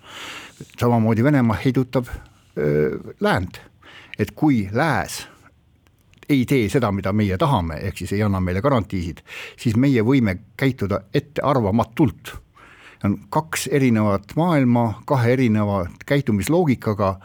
[0.80, 2.08] samamoodi Venemaa heidutab
[2.56, 3.60] läänd,
[4.20, 5.22] et kui lääs
[6.32, 9.22] ei tee seda, mida meie tahame, ehk siis ei anna meile garantiisid,
[9.60, 12.38] siis meie võime käituda ettearvamatult.
[13.04, 17.16] on kaks erinevat maailma, kahe erineva käitumisloogikaga,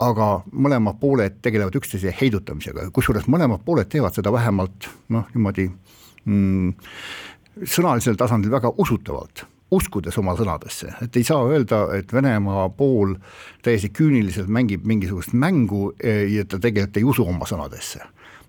[0.00, 5.68] aga mõlemad pooled tegelevad üksteise heidutamisega, kusjuures mõlemad pooled teevad seda vähemalt noh, niimoodi
[6.24, 6.72] mm,
[7.64, 13.14] sõnalisel tasandil väga usutavalt uskudes oma sõnadesse, et ei saa öelda, et Venemaa pool
[13.64, 18.00] täiesti küüniliselt mängib mingisugust mängu e, ja ta tegelikult ei usu oma sõnadesse.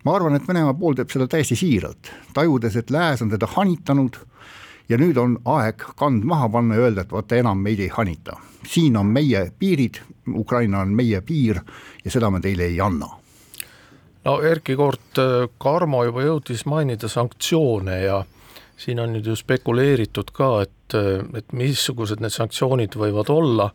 [0.05, 4.15] ma arvan, et Venemaa pool teeb seda täiesti siiralt, tajudes, et lääs on teda hanitanud
[4.89, 8.37] ja nüüd on aeg kand maha panna ja öelda, et vaata, enam meid ei hanita.
[8.67, 9.99] siin on meie piirid,
[10.35, 11.59] Ukraina on meie piir
[12.05, 13.09] ja seda me teile ei anna
[14.25, 15.19] no Erkki Koort,
[15.57, 18.23] Karmo juba jõudis mainida sanktsioone ja
[18.79, 20.97] siin on nüüd ju spekuleeritud ka, et,
[21.37, 23.69] et missugused need sanktsioonid võivad olla,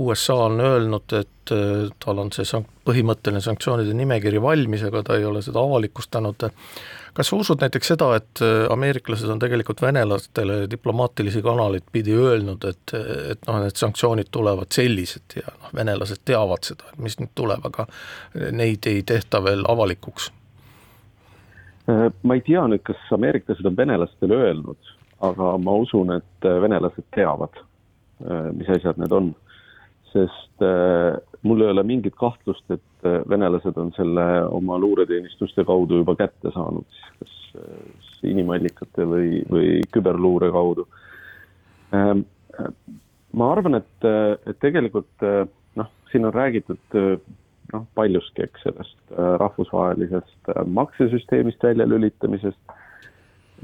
[0.00, 1.52] USA on öelnud, et
[2.00, 6.46] tal on see sank-, põhimõtteline sanktsioonide nimekiri valmis, aga ta ei ole seda avalikustanud,
[7.16, 8.42] kas sa usud näiteks seda, et
[8.72, 12.96] ameeriklased on tegelikult venelastele diplomaatilisi kanaleid pidi öelnud, et,
[13.34, 17.66] et noh, need sanktsioonid tulevad sellised ja noh, venelased teavad seda, et mis nüüd tuleb,
[17.72, 17.88] aga
[18.56, 20.30] neid ei tehta veel avalikuks
[21.88, 24.90] ma ei tea nüüd, kas ameeriklased on venelastele öelnud,
[25.26, 27.60] aga ma usun, et äh, venelased teavad,
[28.24, 29.34] äh, mis asjad need on.
[30.10, 30.64] sest
[31.46, 36.98] mul ei ole mingit kahtlust, et venelased on selle oma luureteenistuste kaudu juba kätte saanud,
[37.20, 37.60] kas
[38.26, 40.88] inimallikate või, või küberluure kaudu.
[41.94, 42.24] Ähm,
[43.38, 44.08] ma arvan, et,
[44.50, 45.22] et tegelikult
[45.78, 46.98] noh, siin on räägitud
[47.72, 52.76] noh, paljuski, eks sellest äh, rahvusvahelisest äh, maksesüsteemist väljalülitamisest,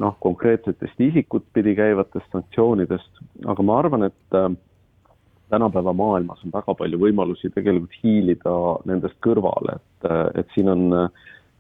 [0.03, 4.51] noh, konkreetsetest isikut pidi käivatest sanktsioonidest, aga ma arvan, et äh,
[5.51, 8.57] tänapäeva maailmas on väga palju võimalusi tegelikult hiilida
[8.91, 10.09] nendest kõrvale, et,
[10.43, 11.11] et siin on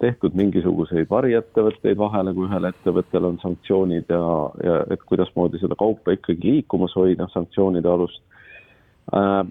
[0.02, 4.24] tehtud mingisuguseid variettevõtteid vahele, kui ühel ettevõttel on sanktsioonid ja,
[4.66, 8.20] ja et kuidasmoodi seda kaupa ikkagi liikumas hoida, sanktsioonide alust.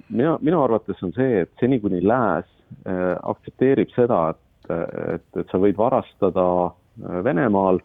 [0.10, 2.45] mina, minu arvates on see, et seni, kuni lääs
[2.86, 4.71] aktsepteerib seda, et,
[5.15, 7.82] et, et sa võid varastada äh, Venemaal,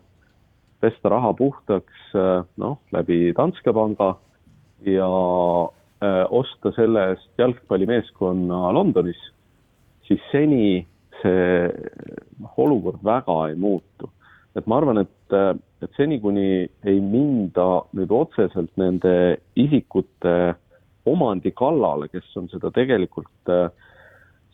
[0.81, 4.15] pesta raha puhtaks äh, noh, läbi Danske panga
[4.87, 5.11] ja
[6.33, 9.19] osta selle eest jalgpallimeeskonna Londonis,
[10.09, 10.79] siis seni
[11.21, 11.59] see
[12.57, 14.09] olukord väga ei muutu.
[14.57, 15.35] et ma arvan, et,
[15.85, 19.13] et seni, kuni ei minda nüüd otseselt nende
[19.61, 20.55] isikute
[21.07, 23.69] omandi kallale, kes on seda tegelikult äh,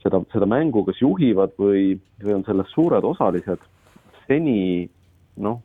[0.07, 3.63] seda, seda mängu kas juhivad või, või on selles suured osalised,
[4.27, 4.87] seni
[5.43, 5.61] noh,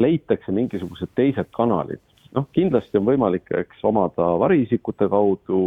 [0.00, 2.00] leitakse mingisugused teised kanalid.
[2.32, 5.58] noh, kindlasti on võimalik, eks, omada variisikute kaudu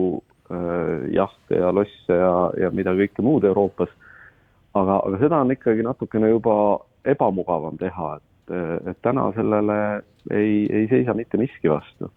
[0.49, 3.91] äh, jahte ja losse ja, ja mida kõike muud Euroopas,
[4.73, 6.55] aga, aga seda on ikkagi natukene juba
[7.05, 8.55] ebamugavam teha, et,
[8.89, 9.77] et täna sellele
[10.33, 12.11] ei, ei seisa mitte miski vastu.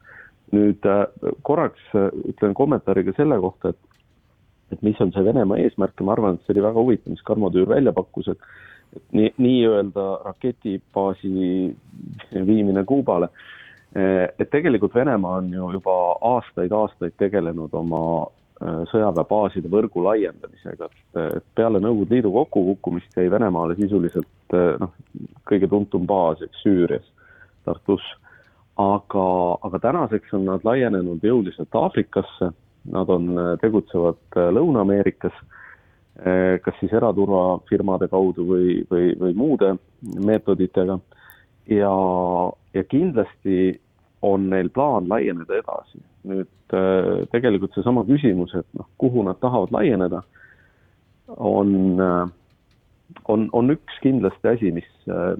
[0.48, 1.04] nüüd äh,
[1.44, 3.87] korraks äh, ütlen kommentaari ka selle kohta, et
[4.72, 7.24] et mis on see Venemaa eesmärk ja ma arvan, et see oli väga huvitav, mis
[7.26, 8.48] Tarmo Tüür välja pakkus, et
[8.96, 11.30] et nii, nii-öelda raketibaasi
[12.46, 13.28] viimine Kuubale.
[14.38, 21.80] et tegelikult Venemaa on ju juba aastaid-aastaid tegelenud oma äh, sõjaväebaaside võrgu laiendamisega, et, peale
[21.80, 24.92] Nõukogude Liidu kokkukukkumist jäi Venemaale sisuliselt äh, noh,
[25.48, 27.08] kõige tuntum baas, eks, Süürias,
[27.64, 28.04] Tartus.
[28.78, 29.26] aga,
[29.66, 32.52] aga tänaseks on nad laienenud jõuliselt Aafrikasse
[32.84, 35.34] Nad on, äh, tegutsevad äh, Lõuna-Ameerikas,
[36.20, 40.98] äh, kas siis eraturvafirmade kaudu või, või, või muude meetoditega.
[41.68, 41.92] ja,
[42.74, 43.80] ja kindlasti
[44.22, 46.00] on neil plaan laieneda edasi.
[46.28, 46.48] nüüd
[47.32, 50.18] tegelikult seesama küsimus, et noh, kuhu nad tahavad laieneda,
[51.36, 51.70] on,
[53.28, 54.88] on, on üks kindlasti asi, mis,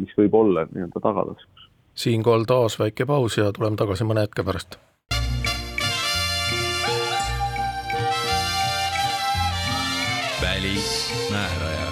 [0.00, 1.68] mis võib olla nii-öelda tagataskus.
[1.94, 4.78] siinkohal taas väike paus ja tuleme tagasi mõne hetke pärast
[10.48, 11.88] välismääraja.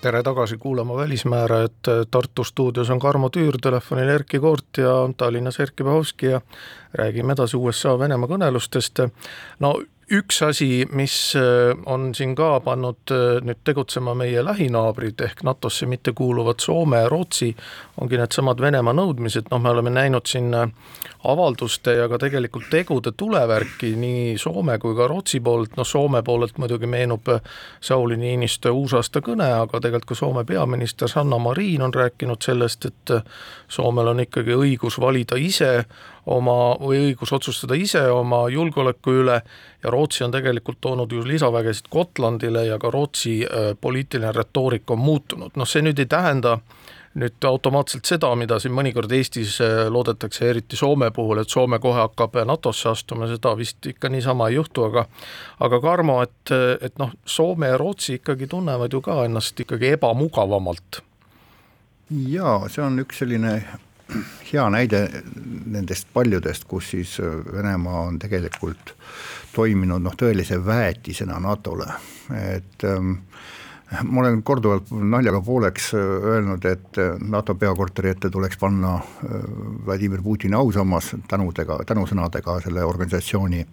[0.00, 1.72] tere tagasi kuulama Välismäärajat,
[2.10, 6.40] Tartu stuudios on Karmo Tüür, telefonil Erkki Koort ja Tallinnas Erkki Bahovski ja
[6.94, 9.10] räägime edasi USA-Venemaa kõnelustest.
[9.58, 9.74] no
[10.10, 15.86] üks asi, mis äh, on siin ka pannud äh, nüüd tegutsema meie lähinaabrid ehk NATO-sse
[15.86, 17.52] mittekuuluvad Soome ja Rootsi,
[18.02, 20.66] ongi needsamad Venemaa nõudmised, noh, me oleme näinud siin äh,
[21.30, 26.58] avalduste ja ka tegelikult tegude tulevärki nii Soome kui ka Rootsi poolt, noh Soome poolelt
[26.58, 27.30] muidugi meenub
[27.80, 33.14] Sauli Niinistö uusaastakõne, aga tegelikult ka Soome peaminister Sanna Marin on rääkinud sellest, et
[33.70, 35.84] Soomel on ikkagi õigus valida ise
[36.26, 39.40] oma, või õigus otsustada ise oma julgeoleku üle
[39.82, 45.04] ja Rootsi on tegelikult toonud ju lisavägesid Gotlandile ja ka Rootsi äh, poliitiline retoorika on
[45.04, 46.58] muutunud, noh see nüüd ei tähenda
[47.18, 51.98] nüüd automaatselt seda, mida siin mõnikord Eestis äh, loodetakse, eriti Soome puhul, et Soome kohe
[51.98, 55.06] hakkab NATO-sse astuma, seda vist ikka niisama ei juhtu, aga
[55.66, 61.02] aga Karmo, et, et noh, Soome ja Rootsi ikkagi tunnevad ju ka ennast ikkagi ebamugavamalt.
[62.10, 63.54] jaa, see on üks selline
[64.52, 65.04] hea näide
[65.70, 68.94] nendest paljudest, kus siis äh, Venemaa on tegelikult
[69.54, 71.88] toiminud noh, tõelise väetisena NATO-le,
[72.54, 73.16] et ähm,
[74.06, 78.98] ma olen korduvalt naljaga pooleks äh, öelnud, et äh, NATO peakorteri ette tuleks panna
[79.86, 83.66] Vladimir Putini ausammas tänudega, tänusõnadega selle organisatsiooni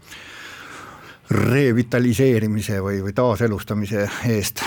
[1.30, 4.62] revitaliseerimise või, või taaselustamise eest.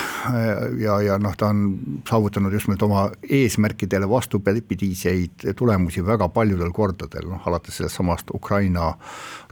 [0.79, 1.63] Ja, ja noh, ta on
[2.09, 8.91] saavutanud just nimelt oma eesmärkidele vastupidiseid tulemusi väga paljudel kordadel, noh alates sellest samast Ukraina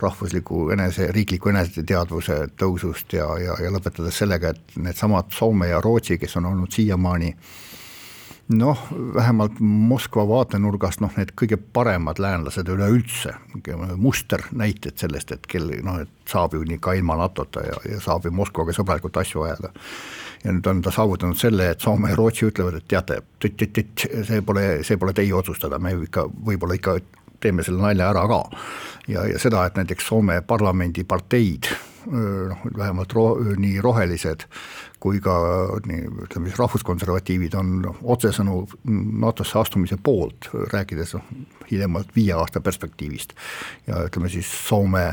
[0.03, 6.19] rahvusliku enese, riikliku eneseteadvuse tõusust ja, ja, ja lõpetades sellega, et needsamad Soome ja Rootsi,
[6.21, 7.68] kes on olnud siiamaani äh,
[8.49, 8.79] noh,
[9.15, 13.35] vähemalt Moskva vaatenurgast noh, need kõige paremad läänlased üleüldse,
[13.97, 18.29] musternäited sellest, et kel noh, et saab ju nii ka ilma NATO-ta ja, ja saab
[18.29, 19.73] ju Moskvaga sõbralikult asju ajada.
[20.45, 24.67] ja nüüd on ta saavutanud selle, et Soome ja Rootsi ütlevad, et teate, see pole,
[24.87, 26.99] see pole teie otsustada, me ikka võib-olla ikka
[27.41, 28.43] teeme selle nalja ära ka.
[29.09, 31.73] ja, ja seda, et näiteks Soome parlamendiparteid
[32.07, 34.47] noh, vähemalt ro-, nii rohelised
[35.03, 35.35] kui ka
[35.87, 38.63] nii ütleme siis rahvuskonservatiivid on otsesõnu
[39.25, 41.29] NATO-sse astumise poolt, rääkides noh,
[41.71, 43.35] hiljemalt viie aasta perspektiivist.
[43.87, 45.13] ja ütleme siis Soome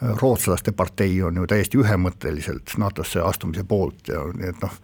[0.00, 4.78] rootslaste partei on ju täiesti ühemõtteliselt NATO-sse astumise poolt ja nii et noh,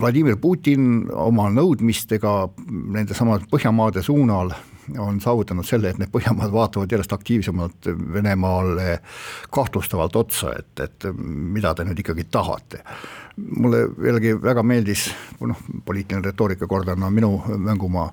[0.00, 2.34] Vladimir Putin oma nõudmistega
[2.66, 4.52] nendesamade Põhjamaade suunal
[4.98, 8.98] on saavutanud selle, et need Põhjamaad vaatavad järjest aktiivsemalt Venemaale
[9.52, 12.84] kahtlustavalt otsa, et, et mida te nüüd ikkagi tahate.
[13.36, 15.10] mulle jällegi väga meeldis,
[15.40, 18.10] noh, poliitiline retoorika kordan, on minu mängumaa,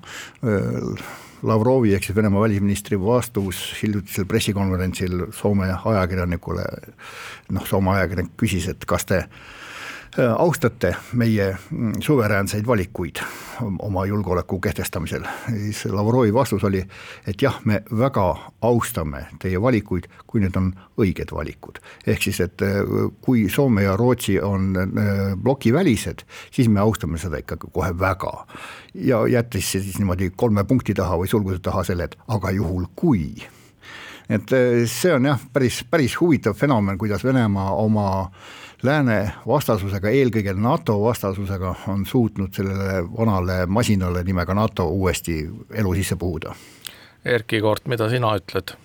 [1.42, 6.64] Lavrovi ehk siis Venemaa välisministri vastus hiljutisel pressikonverentsil Soome ajakirjanikule,
[7.54, 9.57] noh, Soome ajakirjanik küsis, et kas te äh, Äh,
[10.16, 13.16] austate meie mm, suveräänseid valikuid
[13.78, 16.82] oma julgeoleku kehtestamisel, siis Lavrovi vastus oli,
[17.26, 18.24] et jah, me väga
[18.62, 21.78] austame teie valikuid, kui need on õiged valikud.
[22.06, 22.80] ehk siis, et äh,
[23.20, 28.46] kui Soome ja Rootsi on äh, plokivälised, siis me austame seda ikkagi kohe väga.
[28.94, 33.34] ja jättis siis niimoodi kolme punkti taha või sulguse taha selle, et aga juhul kui
[34.28, 34.50] et
[34.86, 40.98] see on jah, päris, päris huvitav fenomen, kuidas Venemaa oma äh, lääne vastasusega, eelkõige NATO
[41.02, 45.40] vastasusega on suutnud sellele vanale masinale nimega NATO uuesti
[45.74, 46.54] elu sisse puhuda.
[47.24, 48.76] Erkki Koort, mida sina ütled?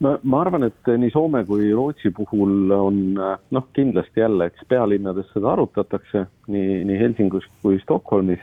[0.00, 5.30] no ma arvan, et nii Soome kui Rootsi puhul on noh, kindlasti jälle, eks pealinnades
[5.32, 8.40] seda arutatakse nii, nii Helsingis kui Stockholmis.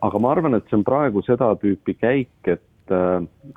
[0.00, 2.94] aga ma arvan, et see on praegu seda tüüpi käik, et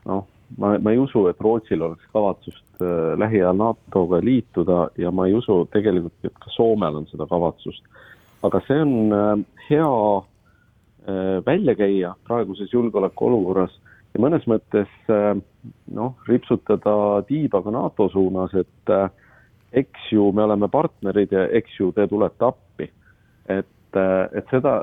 [0.05, 0.25] noh
[0.58, 5.36] ma, ma ei usu, et Rootsil oleks kavatsust äh, lähiajal NATO-ga liituda ja ma ei
[5.38, 7.84] usu tegelikult, et ka Soomel on seda kavatsust.
[8.43, 13.80] aga see on äh, hea äh, välja käia praeguses julgeolekuolukorras
[14.14, 14.89] ja mõnes mõttes
[15.93, 18.93] noh, ripsutada tiiba ka NATO suunas, et
[19.78, 22.89] eks ju me oleme partnerid ja eks ju te tulete appi.
[23.50, 24.79] et et, seda,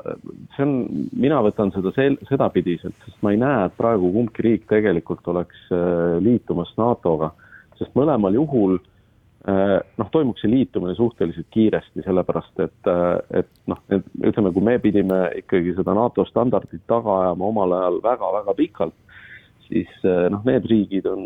[0.55, 0.75] see on,
[1.15, 5.71] mina võtan seda sel-, sedapidiselt, sest ma ei näe, et praegu kumbki riik tegelikult oleks
[5.71, 7.31] äh, liitumas NATO-ga,
[7.79, 13.81] sest mõlemal juhul äh, noh, toimuks see liitumine suhteliselt kiiresti, sellepärast et, äh, et noh,
[14.27, 18.97] ütleme, kui me pidime ikkagi seda NATO standardit taga ajama omal ajal väga-väga pikalt,
[19.67, 21.25] siis noh, need riigid on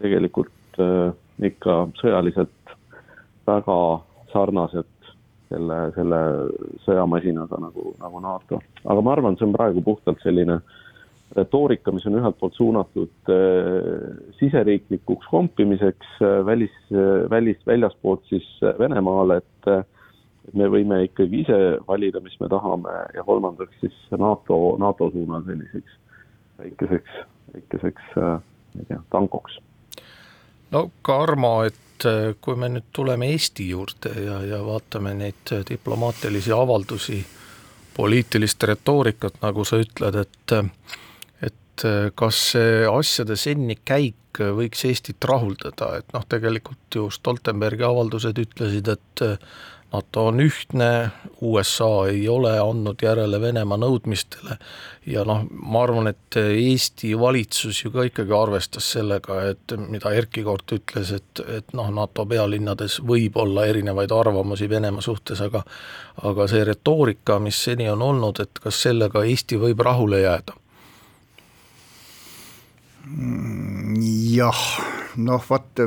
[0.00, 0.78] tegelikult
[1.44, 2.72] ikka sõjaliselt
[3.44, 3.76] väga
[4.32, 4.88] sarnased
[5.52, 6.20] selle, selle
[6.86, 8.60] sõjamasinaga nagu, nagu NATO.
[8.84, 10.60] aga ma arvan, see on praegu puhtalt selline
[11.36, 18.48] retoorika, mis on ühelt poolt suunatud äh, siseriiklikuks kompimiseks äh, välis, äh, välis, väljaspoolt siis
[18.78, 19.74] Venemaale, et
[20.42, 25.44] et me võime ikkagi ise valida, mis me tahame ja kolmandaks siis NATO, NATO suunal
[25.46, 25.94] selliseks
[26.58, 27.20] väikeseks,
[27.54, 29.60] väikeseks, ma ei tea, tankoks.
[30.74, 35.52] no Karmo, et et äh, kui me nüüd tuleme Eesti juurde ja, ja vaatame neid
[35.52, 37.20] äh, diplomaatilisi avaldusi,
[37.96, 40.56] poliitilist retoorikat, nagu sa ütled, et
[41.42, 47.84] et äh, kas see asjade senni käik võiks Eestit rahuldada, et noh, tegelikult ju Stoltenbergi
[47.84, 49.24] avaldused ütlesid, et
[49.92, 51.10] NATO on ühtne,
[51.44, 54.56] USA ei ole andnud järele Venemaa nõudmistele
[55.06, 60.44] ja noh, ma arvan, et Eesti valitsus ju ka ikkagi arvestas sellega, et mida Erkki
[60.46, 65.64] Koort ütles, et, et noh, NATO pealinnades võib olla erinevaid arvamusi Venemaa suhtes, aga
[66.28, 70.56] aga see retoorika, mis seni on olnud, et kas sellega Eesti võib rahule jääda?
[74.32, 74.60] jah,
[75.20, 75.80] noh vaat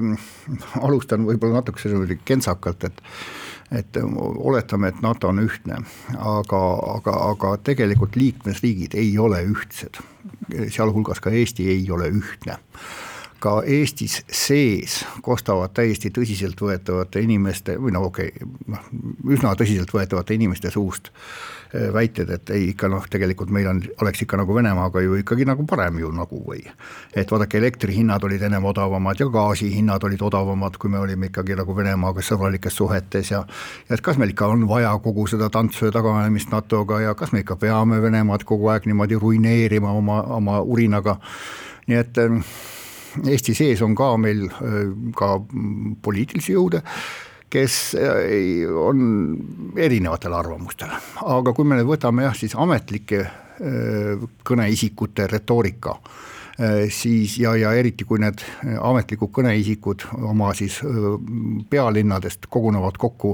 [0.84, 3.02] alustan võib-olla natukese kentsakalt, et
[3.72, 5.80] et oletame, et NATO on ühtne,
[6.18, 6.62] aga,
[6.96, 10.00] aga, aga tegelikult liikmesriigid ei ole ühtsed,
[10.70, 12.60] sealhulgas ka Eesti ei ole ühtne
[13.46, 20.72] ka Eestis sees kostavad täiesti tõsiseltvõetavate inimeste või no okei okay,, noh üsna tõsiseltvõetavate inimeste
[20.74, 25.20] suust äh, väited, et ei ikka noh, tegelikult meil on, oleks ikka nagu Venemaaga ju
[25.22, 26.64] ikkagi nagu parem ju nagu või.
[27.14, 31.78] et vaadake, elektrihinnad olid ennem odavamad ja gaasihinnad olid odavamad, kui me olime ikkagi nagu
[31.78, 33.36] Venemaaga sõbralikes suhetes ja
[33.90, 37.34] ja et kas meil ikka on vaja kogu seda tantsu ja tagaajamist NATO-ga ja kas
[37.34, 41.18] me ikka peame Venemaad kogu aeg niimoodi ruineerima oma, oma urinaga,
[41.88, 42.56] nii et äh,
[43.24, 45.36] Eesti sees on ka meil äh, ka
[46.04, 46.82] poliitilisi jõude,
[47.52, 50.94] kes äh, on erinevatel arvamustel,
[51.24, 56.00] aga kui me nüüd võtame jah, siis ametlike äh, kõneisikute retoorika,
[56.88, 60.78] siis ja, ja eriti, kui need ametlikud kõneisikud oma siis
[61.68, 63.34] pealinnadest kogunevad kokku,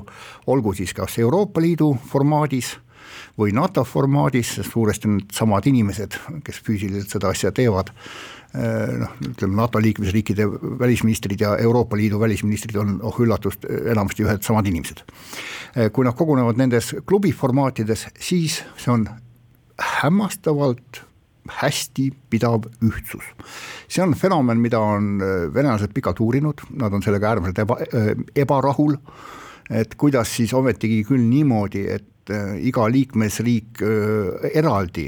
[0.50, 2.72] olgu siis kas Euroopa Liidu formaadis
[3.38, 7.92] või NATO formaadis, sest suuresti needsamad inimesed, kes füüsiliselt seda asja teevad,
[8.54, 10.48] noh, ütleme NATO liikmesriikide
[10.80, 15.04] välisministrid ja Euroopa Liidu välisministrid on, oh üllatust, enamasti ühed samad inimesed.
[15.78, 19.08] Äh, kui nad kogunevad nendes klubi formaatides, siis see on
[20.02, 21.06] hämmastavalt
[21.62, 23.24] hästi pidav ühtsus.
[23.88, 27.78] see on fenomen, mida on äh, venelased pikalt uurinud, nad on sellega äärmiselt eba,
[28.36, 28.98] ebarahul,
[29.72, 35.08] et kuidas siis ometigi küll niimoodi, et Äh, iga liikmesriik äh, eraldi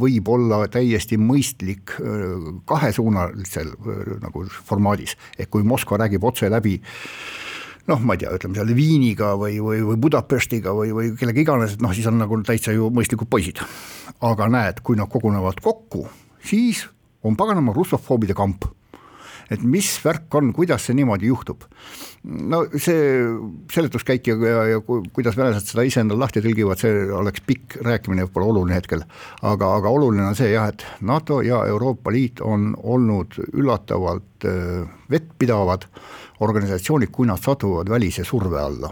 [0.00, 3.74] võib olla täiesti mõistlik äh, kahesuunalisel
[4.22, 6.78] nagu formaadis, ehk kui Moskva räägib otse läbi
[7.90, 11.76] noh, ma ei tea, ütleme seal Viiniga või, või, või Budapestiga või, või kellega iganes,
[11.76, 13.60] et noh, siis on nagu täitsa ju mõistlikud poisid.
[14.24, 16.06] aga näed, kui nad kogunevad kokku,
[16.40, 16.86] siis
[17.22, 18.64] on paganama russofoobide kamp
[19.52, 21.64] et mis värk on, kuidas see niimoodi juhtub.
[22.24, 23.24] no see
[23.72, 28.26] seletuskäik ja, ja, ja kuidas venelased seda ise endale lahti tõlgivad, see oleks pikk rääkimine,
[28.32, 29.04] pole oluline hetkel.
[29.42, 34.88] aga, aga oluline on see jah, et NATO ja Euroopa Liit on olnud üllatavalt äh,
[35.10, 35.86] vettpidavad
[36.40, 38.90] organisatsioonid, kui nad satuvad välise surve alla.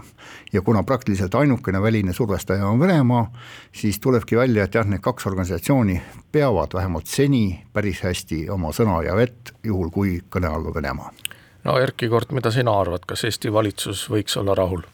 [0.53, 3.31] ja kuna praktiliselt ainukene väline survestaja on Venemaa,
[3.71, 6.01] siis tulebki välja, et jah, need kaks organisatsiooni
[6.31, 11.11] peavad vähemalt seni päris hästi oma sõna ja vett, juhul kui kõne all on Venemaa.
[11.63, 14.85] no Erkki Kort, mida sina arvad, kas Eesti valitsus võiks olla rahul?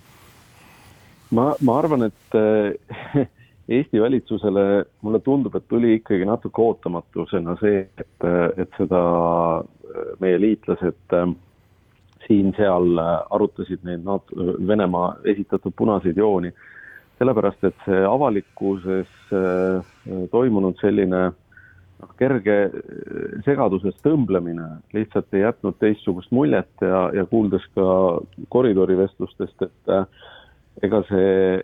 [1.32, 3.28] ma, ma arvan, et äh,
[3.70, 4.62] Eesti valitsusele,
[5.06, 8.26] mulle tundub, et tuli ikkagi natuke ootamatusena see, et,
[8.58, 9.02] et seda
[9.62, 11.30] äh, meie liitlased äh,
[12.30, 16.52] siin-seal äh, arutasid neid NATO, Venemaa esitatud punaseid jooni,
[17.20, 19.94] sellepärast et see avalikkuses äh,
[20.32, 27.66] toimunud selline noh, kerge äh, segaduses tõmblemine lihtsalt ei jätnud teistsugust muljet ja, ja kuuldes
[27.78, 27.88] ka
[28.54, 31.60] koridorivestlustest, et ega see,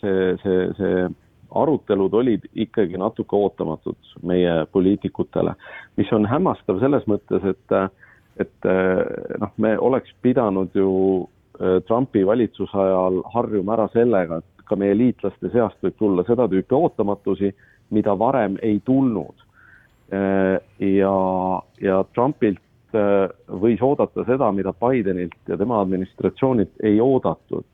[0.00, 1.04] see, see, see
[1.54, 5.54] arutelud olid ikkagi natuke ootamatud meie poliitikutele,
[5.96, 7.78] mis on hämmastav selles mõttes, et
[8.40, 10.90] et eh, noh, me oleks pidanud ju
[11.60, 16.48] eh, Trumpi valitsuse ajal harjuma ära sellega, et ka meie liitlaste seast võib tulla seda
[16.50, 17.52] tüüpi ootamatusi,
[17.94, 19.44] mida varem ei tulnud.
[20.14, 20.56] Eh,
[20.98, 21.16] ja,
[21.80, 22.60] ja Trumpilt
[22.94, 27.64] võis oodata seda, mida Bidenilt ja tema administratsioonilt ei oodatud.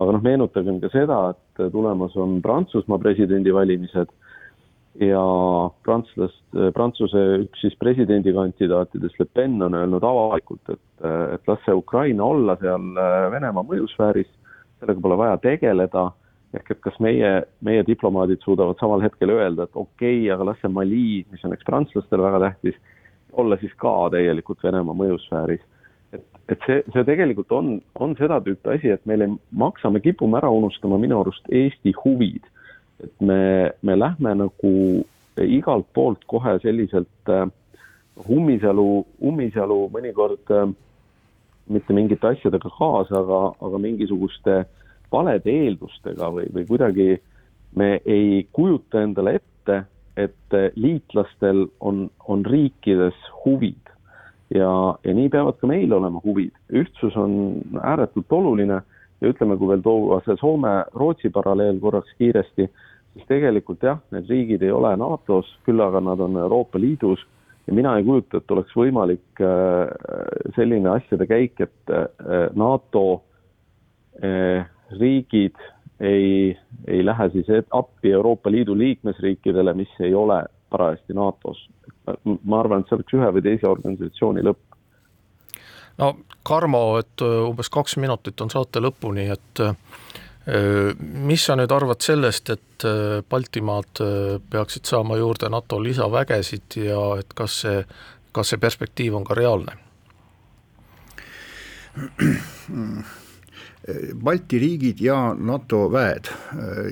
[0.00, 4.12] Aga noh, meenutagem ka seda, et tulemas on Prantsusmaa presidendivalimised
[4.98, 5.22] ja
[5.86, 6.40] prantslast,
[6.74, 10.82] Prantsuse üks siis presidendikandidaatidest Le Pen on öelnud avalikult, et,
[11.36, 14.28] et las see Ukraina olla seal äh, Venemaa mõjusfääris,
[14.80, 16.08] sellega pole vaja tegeleda,
[16.56, 17.30] ehk et kas meie,
[17.62, 21.54] meie diplomaadid suudavad samal hetkel öelda, et okei okay,, aga las see Mali, mis on
[21.54, 22.80] eks prantslastele väga tähtis,
[23.38, 25.62] olla siis ka täielikult Venemaa mõjusfääris.
[26.50, 30.38] Et, see, see tegelikult on, on seda tüüpi asi, et meil ei maksa, me kipume
[30.40, 32.46] ära unustama minu arust Eesti huvid.
[33.00, 33.40] Et me,
[33.86, 34.74] me lähme nagu
[35.40, 37.46] igalt poolt kohe selliselt äh,
[38.28, 40.66] ummisjalu, ummisjalu mõnikord äh,
[41.70, 44.64] mitte mingite asjadega kaasa, aga, aga mingisuguste
[45.12, 47.08] valede eeldustega või, või kuidagi
[47.78, 49.84] me ei kujuta endale ette,
[50.18, 53.89] et liitlastel on, on riikides huvid
[54.54, 54.70] ja,
[55.04, 56.52] ja nii peavad ka meil olema huvid.
[56.72, 58.80] ühtsus on ääretult oluline
[59.20, 62.70] ja ütleme, kui veel tuua see Soome-Rootsi paralleel korraks kiiresti
[63.14, 67.22] siis tegelikult jah, need riigid ei ole NATO-s, küll aga nad on Euroopa Liidus
[67.66, 69.90] ja mina ei kujuta, et oleks võimalik äh,
[70.56, 72.06] selline asjade käik, et äh,
[72.58, 73.04] NATO
[74.22, 74.66] äh,
[74.98, 75.58] riigid
[76.00, 76.56] ei,
[76.88, 81.68] ei lähe siis appi Euroopa Liidu liikmesriikidele, mis ei ole parajasti NATO-s.
[82.24, 84.80] ma arvan, et see oleks ühe või teise organisatsiooni lõpp.
[85.98, 89.64] no Karmo, et umbes kaks minutit on saate lõpuni, et
[91.00, 92.86] mis sa nüüd arvad sellest, et
[93.30, 94.00] Baltimaad
[94.50, 97.84] peaksid saama juurde NATO lisavägesid ja et kas see
[98.32, 99.72] kas see perspektiiv on ka reaalne?
[104.22, 106.28] Balti riigid ja NATO väed,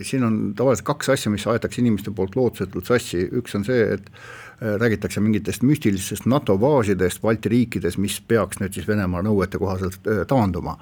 [0.02, 4.08] siin on tavaliselt kaks asja, mis aetakse inimeste poolt lootusetult sassi, üks on see, et
[4.60, 10.78] räägitakse mingitest müstilistest NATO baasidest Balti riikides, mis peaks nüüd siis Venemaa nõuete kohaselt taanduma.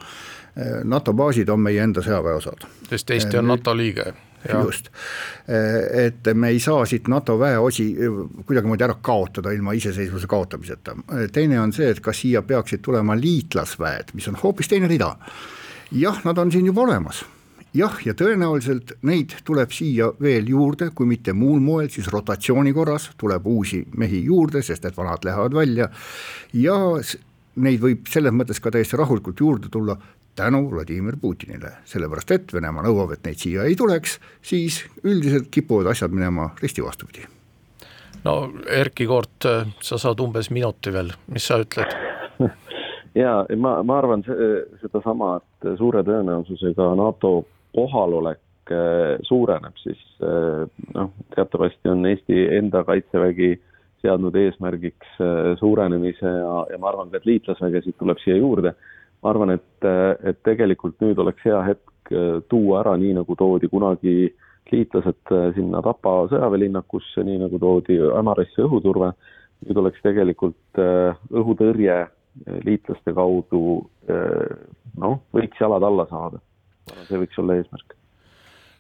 [0.85, 2.65] NATO baasid on meie enda sõjaväeosad.
[2.89, 4.15] sest Eesti on NATO liige
[4.49, 4.61] Ja.
[4.63, 4.89] just,
[6.07, 7.87] et me ei saa siit NATO väeosi
[8.47, 10.97] kuidagimoodi ära kaotada ilma iseseisvuse kaotamiseta.
[11.33, 15.17] teine on see, et kas siia peaksid tulema liitlasväed, mis on hoopis teine rida.
[15.93, 17.24] Jah, nad on siin juba olemas
[17.76, 23.11] jah, ja tõenäoliselt neid tuleb siia veel juurde, kui mitte muul moel, siis rotatsiooni korras
[23.20, 25.89] tuleb uusi mehi juurde, sest et vanad lähevad välja
[26.57, 26.76] ja
[27.57, 29.97] neid võib selles mõttes ka täiesti rahulikult juurde tulla
[30.37, 35.89] tänu Vladimir Putinile, sellepärast et Venemaa nõuab, et neid siia ei tuleks, siis üldiselt kipuvad
[35.93, 37.24] asjad minema risti vastupidi.
[38.24, 39.49] no Erkki Koort,
[39.80, 42.16] sa saad umbes minuti veel, mis sa ütled?
[43.17, 44.25] Ja ma, ma arvan
[44.81, 47.47] sedasama, et suure tõenäosusega NATO
[47.77, 53.55] kohalolek äh, suureneb, siis äh, noh, teatavasti on Eesti enda kaitsevägi
[54.05, 58.75] seadnud eesmärgiks äh, suurenemise ja, ja ma arvan ka, et liitlasvägesid tuleb siia juurde
[59.23, 59.87] ma arvan, et,
[60.29, 62.12] et tegelikult nüüd oleks hea hetk
[62.53, 64.29] tuua ära, nii nagu toodi kunagi
[64.71, 69.09] liitlased sinna Tapa sõjaväelinnakusse, nii nagu toodi Ämarisse õhuturve,
[69.67, 71.97] nüüd oleks tegelikult õhutõrje
[72.64, 73.61] liitlaste kaudu
[74.07, 76.39] noh, võiks jalad alla saada.
[77.09, 77.97] see võiks olla eesmärk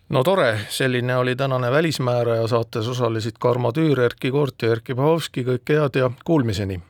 [0.08, 5.44] no tore, selline oli tänane Välismääraja saates osalesid Karmo Tüür, Erkki Koort ja Erkki Pahovski,
[5.44, 6.80] kõike head ja kuulmiseni!